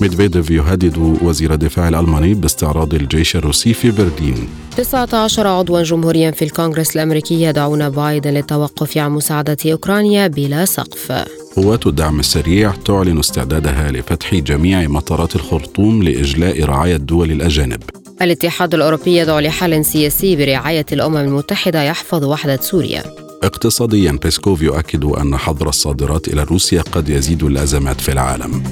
[0.02, 4.50] ميدفيديف يهدد وزير الدفاع الألماني باستعراض الجيش الروسي في برلين.
[4.78, 11.12] 19 عضوا جمهوريا في الكونغرس الأمريكي يدعون بايدن للتوقف عن مساعدة أوكرانيا بلا سقف.
[11.56, 17.84] قوات الدعم السريع تعلن استعدادها لفتح جميع مطارات الخرطوم لإجلاء رعاية الدول الأجانب.
[18.22, 23.04] الاتحاد الأوروبي يدعو لحل سياسي برعاية الأمم المتحدة يحفظ وحدة سوريا.
[23.44, 28.64] اقتصاديا بيسكوف يؤكد أن حظر الصادرات إلى روسيا قد يزيد الأزمات في العالم.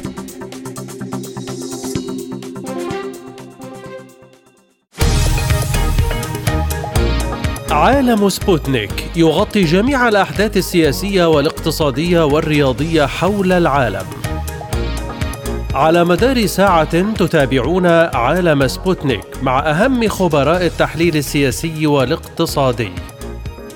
[7.71, 14.26] عالم سبوتنيك يغطي جميع الأحداث السياسية والاقتصادية والرياضية حول العالم.
[15.77, 22.91] على مدار ساعة تتابعون عالم سبوتنيك مع أهم خبراء التحليل السياسي والاقتصادي.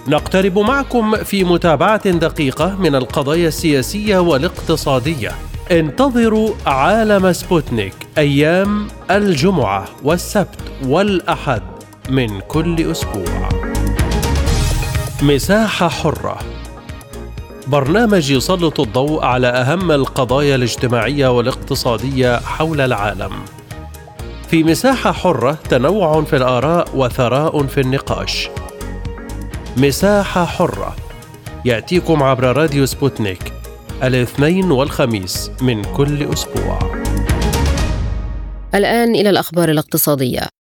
[0.07, 5.31] نقترب معكم في متابعة دقيقة من القضايا السياسية والاقتصادية.
[5.71, 11.61] انتظروا عالم سبوتنيك أيام الجمعة والسبت والأحد
[12.09, 13.49] من كل أسبوع.
[15.21, 16.39] مساحة حرة
[17.67, 23.31] برنامج يسلط الضوء على أهم القضايا الاجتماعية والاقتصادية حول العالم.
[24.47, 28.49] في مساحة حرة تنوع في الآراء وثراء في النقاش.
[29.77, 30.95] مساحة حرة.
[31.65, 33.53] يأتيكم عبر راديو سبوتنيك
[34.03, 36.79] الاثنين والخميس من كل أسبوع.
[38.75, 40.60] الآن إلى الأخبار الاقتصادية.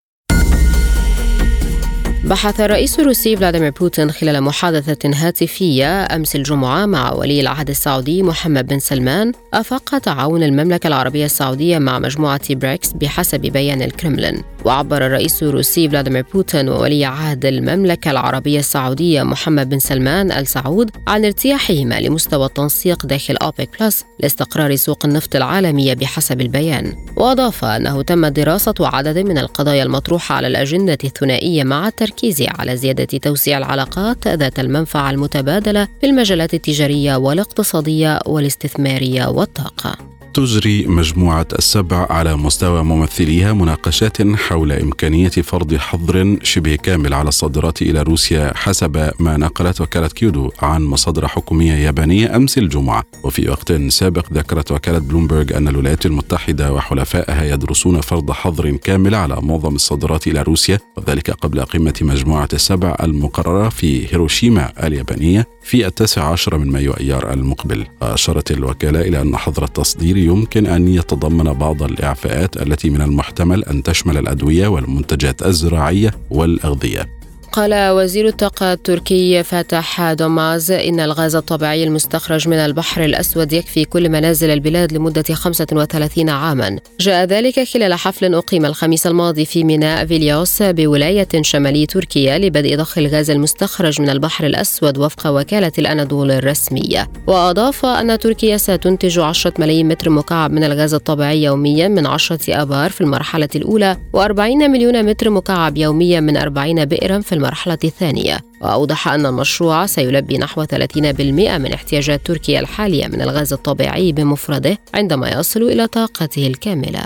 [2.31, 8.67] بحث الرئيس الروسي فلاديمير بوتين خلال محادثة هاتفية أمس الجمعة مع ولي العهد السعودي محمد
[8.67, 14.43] بن سلمان آفاق تعاون المملكة العربية السعودية مع مجموعة بريكس بحسب بيان الكرملين.
[14.65, 20.91] وعبر الرئيس الروسي فلاديمير بوتين وولي عهد المملكة العربية السعودية محمد بن سلمان آل سعود
[21.09, 26.93] عن ارتياحهما لمستوى التنسيق داخل أوبك بلس لاستقرار سوق النفط العالمية بحسب البيان.
[27.17, 32.20] وأضاف أنه تم دراسة عدد من القضايا المطروحة على الأجندة الثنائية مع التركيز
[32.59, 40.20] على زيادة توسيع العلاقات ذات المنفعة المتبادلة في المجالات التجارية والاقتصادية والاستثمارية والطاقة.
[40.35, 47.83] تجري مجموعة السبع على مستوى ممثليها مناقشات حول إمكانية فرض حظر شبه كامل على الصادرات
[47.83, 53.05] إلى روسيا حسب ما نقلت وكالة كيودو عن مصادر حكومية يابانية أمس الجمعة.
[53.25, 59.37] وفي وقت سابق ذكرت وكالة بلومبرغ أن الولايات المتحدة وحلفائها يدرسون فرض حظر كامل على
[59.43, 65.47] معظم الصادرات إلى روسيا وذلك قبل قمة مجموعة السبع المقررة في هيروشيما اليابانية.
[65.63, 67.87] في التاسع عشر من مايو أيار المقبل.
[68.03, 73.83] أشارت الوكالة إلى أن حظر التصدير يمكن أن يتضمن بعض الإعفاءات التي من المحتمل أن
[73.83, 77.20] تشمل الأدوية والمنتجات الزراعية والأغذية.
[77.53, 84.09] قال وزير الطاقة التركي فاتح دونماز إن الغاز الطبيعي المستخرج من البحر الأسود يكفي كل
[84.09, 86.79] منازل البلاد لمدة 35 عاما.
[87.01, 92.99] جاء ذلك خلال حفل أقيم الخميس الماضي في ميناء فيليوس بولاية شمالي تركيا لبدء ضخ
[92.99, 97.09] الغاز المستخرج من البحر الأسود وفق وكالة الأناضول الرسمية.
[97.27, 102.91] وأضاف أن تركيا ستنتج 10 ملايين متر مكعب من الغاز الطبيعي يوميا من 10 آبار
[102.91, 109.09] في المرحلة الأولى و40 مليون متر مكعب يوميا من 40 بئرا في المرحلة الثانية وأوضح
[109.09, 115.63] أن المشروع سيلبي نحو 30% من احتياجات تركيا الحالية من الغاز الطبيعي بمفرده عندما يصل
[115.63, 117.03] إلى طاقته الكاملة.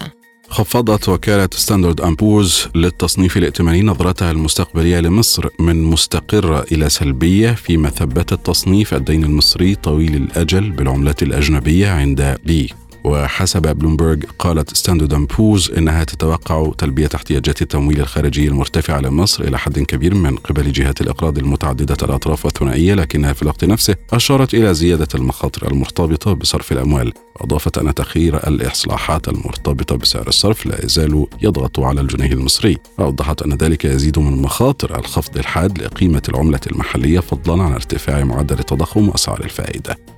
[0.48, 7.90] خفضت وكالة ستاندرد آند بورز للتصنيف الائتماني نظرتها المستقبلية لمصر من مستقرة إلى سلبية فيما
[7.90, 12.72] ثبت تصنيف الدين المصري طويل الأجل بالعملات الأجنبية عند بي
[13.04, 19.78] وحسب بلومبرج قالت ستاندرد بورز إنها تتوقع تلبية احتياجات التمويل الخارجي المرتفعه لمصر إلى حد
[19.78, 25.08] كبير من قبل جهات الإقراض المتعددة الأطراف والثنائيه لكنها في الوقت نفسه أشارت إلى زيادة
[25.14, 27.12] المخاطر المرتبطة بصرف الأموال.
[27.36, 32.78] أضافت أن تأخير الإصلاحات المرتبطة بسعر الصرف لا يزال يضغط على الجنيه المصري.
[32.98, 38.58] واوضحت أن ذلك يزيد من مخاطر الخفض الحاد لقيمة العملة المحلية فضلا عن ارتفاع معدل
[38.58, 40.13] التضخم وأسعار الفائدة.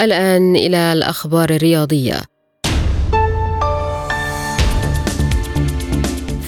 [0.00, 2.20] الآن إلى الأخبار الرياضية.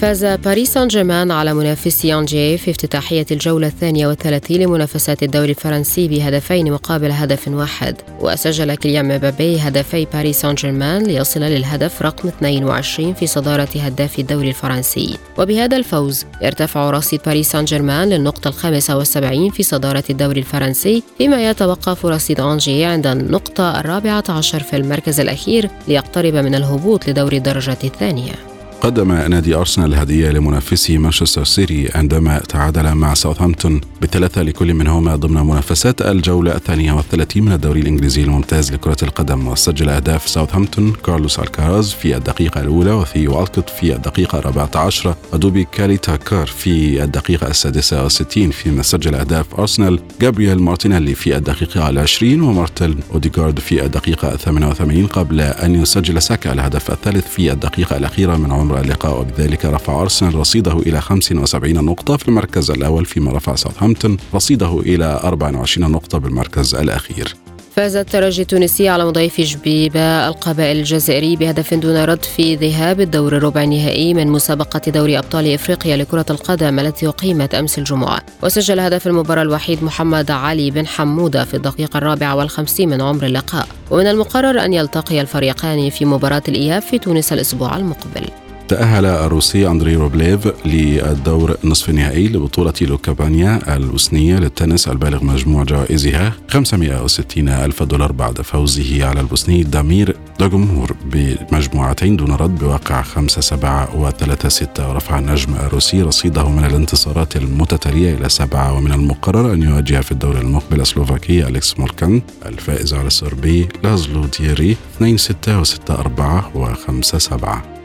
[0.01, 6.07] فاز باريس سان جيرمان على منافسي أنجي في افتتاحية الجولة الثانية والثلاثين لمنافسات الدوري الفرنسي
[6.07, 7.95] بهدفين مقابل هدف واحد.
[8.19, 14.49] وسجل كيليان مبابي هدفي باريس سان جيرمان ليصل للهدف رقم 22 في صدارة هداف الدوري
[14.49, 15.17] الفرنسي.
[15.37, 21.49] وبهذا الفوز يرتفع رصيد باريس سان جيرمان للنقطة الخامسة والسبعين في صدارة الدوري الفرنسي فيما
[21.49, 27.77] يتوقف رصيد أنجي عند النقطة الرابعة عشر في المركز الأخير ليقترب من الهبوط لدوري الدرجة
[27.83, 28.50] الثانية.
[28.81, 35.41] قدم نادي أرسنال هدية لمنافسه مانشستر سيتي عندما تعادل مع ساوثهامبتون بثلاثة لكل منهما ضمن
[35.41, 41.91] منافسات الجولة الثانية والثلاثين من الدوري الإنجليزي الممتاز لكرة القدم وسجل أهداف ساوثهامبتون كارلوس ألكاراز
[41.91, 48.03] في الدقيقة الأولى وثيو والكوت في الدقيقة الرابعة عشرة ودويي كاليتا كار في الدقيقة السادسة
[48.03, 54.69] والستين فيما سجل أهداف أرسنال جابرييل مارتينيلي في الدقيقة العشرين ومارتن أوديغارد في الدقيقة الثامنة
[54.69, 60.01] وثمانين قبل أن يسجل ساكا الهدف الثالث في الدقيقة الأخيرة من عمر اللقاء وبذلك رفع
[60.01, 66.17] أرسنال رصيده إلى 75 نقطة في المركز الأول فيما رفع ساوثهامبتون رصيده إلى 24 نقطة
[66.17, 67.35] بالمركز الأخير.
[67.75, 73.63] فاز الترجي التونسي على مضيف شبيبة القبائل الجزائري بهدف دون رد في ذهاب الدور الربع
[73.63, 78.21] النهائي من مسابقة دوري أبطال إفريقيا لكرة القدم التي أقيمت أمس الجمعة.
[78.43, 83.67] وسجل هدف المباراة الوحيد محمد علي بن حمودة في الدقيقة الرابعة والخمسين من عمر اللقاء.
[83.91, 88.40] ومن المقرر أن يلتقي الفريقان في مباراة الإياب في تونس الأسبوع المقبل.
[88.71, 97.49] تأهل الروسي أندري روبليف للدور نصف النهائي لبطولة لوكابانيا البوسنية للتنس البالغ مجموع جوائزها 560
[97.49, 104.47] ألف دولار بعد فوزه على البوسني دامير دوغمور بمجموعتين دون رد بواقع 5 7 و3
[104.47, 110.11] 6 ورفع النجم الروسي رصيده من الانتصارات المتتالية إلى سبعة ومن المقرر أن يواجه في
[110.11, 117.01] الدور المقبل السلوفاكي أليكس موركان الفائز على الصربي لازلو ديري 2 6 و6 4 و5
[117.01, 117.80] 7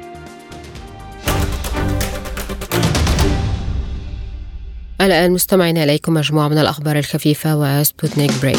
[5.01, 8.59] الآن مستمعين إليكم مجموعة من الأخبار الخفيفة وسبوتنيك break.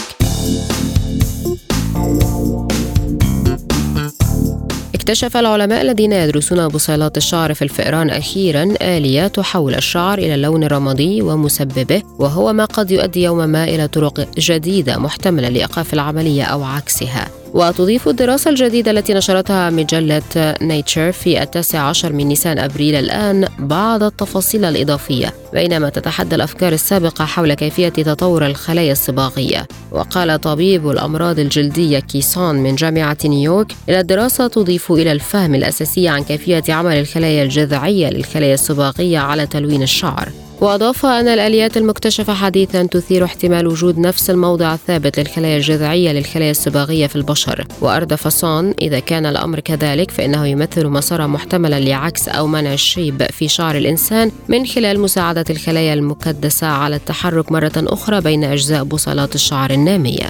[4.95, 11.21] اكتشف العلماء الذين يدرسون بصيلات الشعر في الفئران أخيرا آلية تحول الشعر إلى اللون الرمادي
[11.21, 17.27] ومسببه وهو ما قد يؤدي يوما ما إلى طرق جديدة محتملة لإيقاف العملية أو عكسها.
[17.53, 20.21] وتضيف الدراسة الجديدة التي نشرتها مجلة
[20.61, 27.25] نيتشر في التاسع عشر من نيسان أبريل الآن بعض التفاصيل الإضافية بينما تتحدى الأفكار السابقة
[27.25, 29.67] حول كيفية تطور الخلايا الصباغية.
[29.91, 36.23] وقال طبيب الأمراض الجلدية كيسون من جامعة نيويورك إن الدراسة تضيف إلى الفهم الأساسي عن
[36.23, 40.29] كيفية عمل الخلايا الجذعية للخلايا الصباغية على تلوين الشعر.
[40.61, 47.07] وأضاف أن الآليات المكتشفة حديثا تثير احتمال وجود نفس الموضع الثابت للخلايا الجذعية للخلايا الصباغية
[47.07, 47.67] في البشر.
[47.81, 53.47] وأردف صون إذا كان الأمر كذلك فإنه يمثل مسارا محتملا لعكس أو منع الشيب في
[53.47, 59.71] شعر الإنسان من خلال مساعدة الخلايا المكدسة على التحرك مرة أخرى بين أجزاء بصيلات الشعر
[59.71, 60.27] النامية.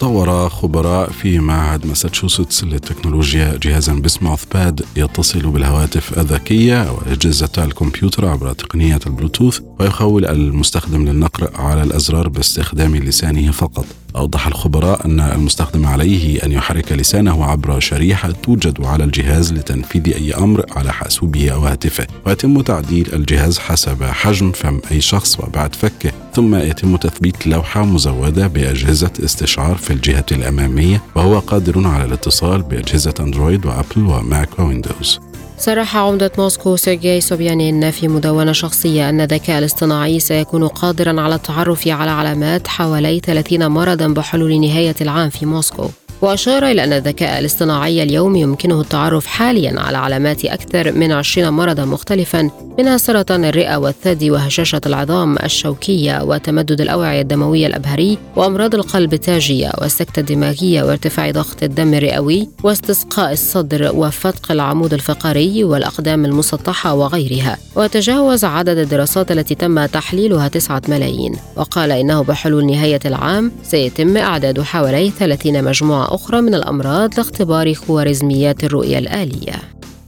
[0.00, 8.26] طور خبراء في معهد ماساتشوستس للتكنولوجيا جهازا باسم ماوث باد يتصل بالهواتف الذكية وأجهزة الكمبيوتر
[8.26, 13.86] عبر تقنية البلوتوث ويخول المستخدم للنقر على الأزرار باستخدام لسانه فقط.
[14.16, 20.34] أوضح الخبراء أن المستخدم عليه أن يحرك لسانه عبر شريحة توجد على الجهاز لتنفيذ أي
[20.34, 22.06] أمر على حاسوبه أو هاتفه.
[22.26, 28.46] ويتم تعديل الجهاز حسب حجم فم أي شخص وبعد فكه ثم يتم تثبيت لوحة مزودة
[28.46, 35.20] بأجهزة استشعار في الجهة الأمامية وهو قادر على الاتصال بأجهزة أندرويد وأبل وماك وويندوز.
[35.58, 41.88] صرح عمدة موسكو سيرجي سوبيانين في مدونة شخصية أن الذكاء الاصطناعي سيكون قادرا على التعرف
[41.88, 45.90] على علامات حوالي 30 مرضا بحلول نهاية العام في موسكو.
[46.22, 51.84] وأشار إلى أن الذكاء الاصطناعي اليوم يمكنه التعرف حاليا على علامات أكثر من 20 مرضا
[51.84, 59.72] مختلفا منها سرطان الرئة والثدي وهشاشة العظام الشوكية وتمدد الأوعية الدموية الأبهري وأمراض القلب التاجية
[59.80, 67.58] والسكتة الدماغية وارتفاع ضغط الدم الرئوي واستسقاء الصدر وفتق العمود الفقري والأقدام المسطحة وغيرها.
[67.76, 71.36] وتجاوز عدد الدراسات التي تم تحليلها تسعة ملايين.
[71.56, 78.64] وقال إنه بحلول نهاية العام سيتم إعداد حوالي 30 مجموعة أخرى من الأمراض لاختبار خوارزميات
[78.64, 79.54] الرؤية الآلية.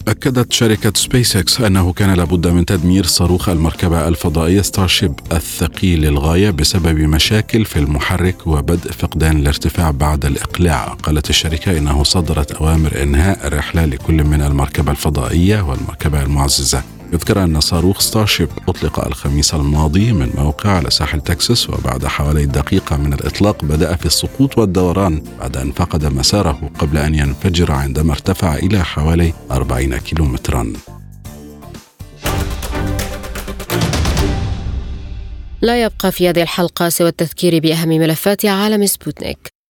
[0.08, 6.50] أكدت شركة سبيس إكس أنه كان لابد من تدمير صاروخ المركبة الفضائية ستارشيب الثقيل للغاية
[6.50, 10.84] بسبب مشاكل في المحرك وبدء فقدان الارتفاع بعد الإقلاع.
[11.02, 16.82] قالت الشركة إنه صدرت أوامر إنهاء الرحلة لكل من المركبة الفضائية والمركبة المعززة.
[17.12, 22.96] يذكر أن صاروخ ستارشيب أطلق الخميس الماضي من موقع على ساحل تكساس وبعد حوالي دقيقة
[22.96, 28.54] من الإطلاق بدأ في السقوط والدوران بعد أن فقد مساره قبل أن ينفجر عندما ارتفع
[28.54, 30.72] إلى حوالي 40 كيلومترا.
[35.62, 39.61] لا يبقى في هذه الحلقة سوى التذكير بأهم ملفات عالم سبوتنيك.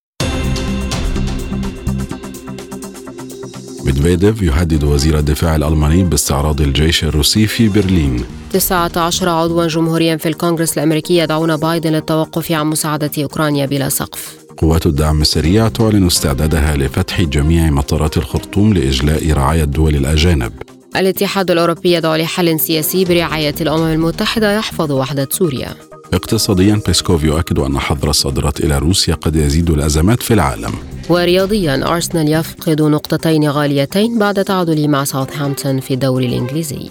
[3.85, 8.25] ميدفيديف يهدد وزير الدفاع الألماني باستعراض الجيش الروسي في برلين.
[8.53, 14.37] 19 عضوا جمهوريا في الكونغرس الأمريكي يدعون بايدن للتوقف عن مساعدة أوكرانيا بلا سقف.
[14.59, 20.53] قوات الدعم السريع تعلن استعدادها لفتح جميع مطارات الخرطوم لإجلاء رعايا الدول الأجانب.
[20.97, 25.75] الاتحاد الأوروبي يدعو لحل سياسي برعاية الأمم المتحدة يحفظ وحدة سوريا.
[26.13, 30.73] اقتصاديا بيسكوف يؤكد أن حظر الصادرات إلى روسيا قد يزيد الأزمات في العالم.
[31.09, 36.91] ورياضيا أرسنال يفقد نقطتين غاليتين بعد تعادل مع ساوثهامبتون في الدوري الإنجليزي.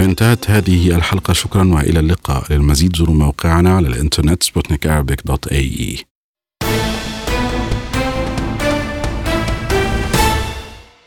[0.00, 2.52] انتهت هذه الحلقة شكرا وإلى اللقاء.
[2.52, 4.86] للمزيد زوروا موقعنا على الإنترنت سبوتنيك
[5.24, 6.11] dot ae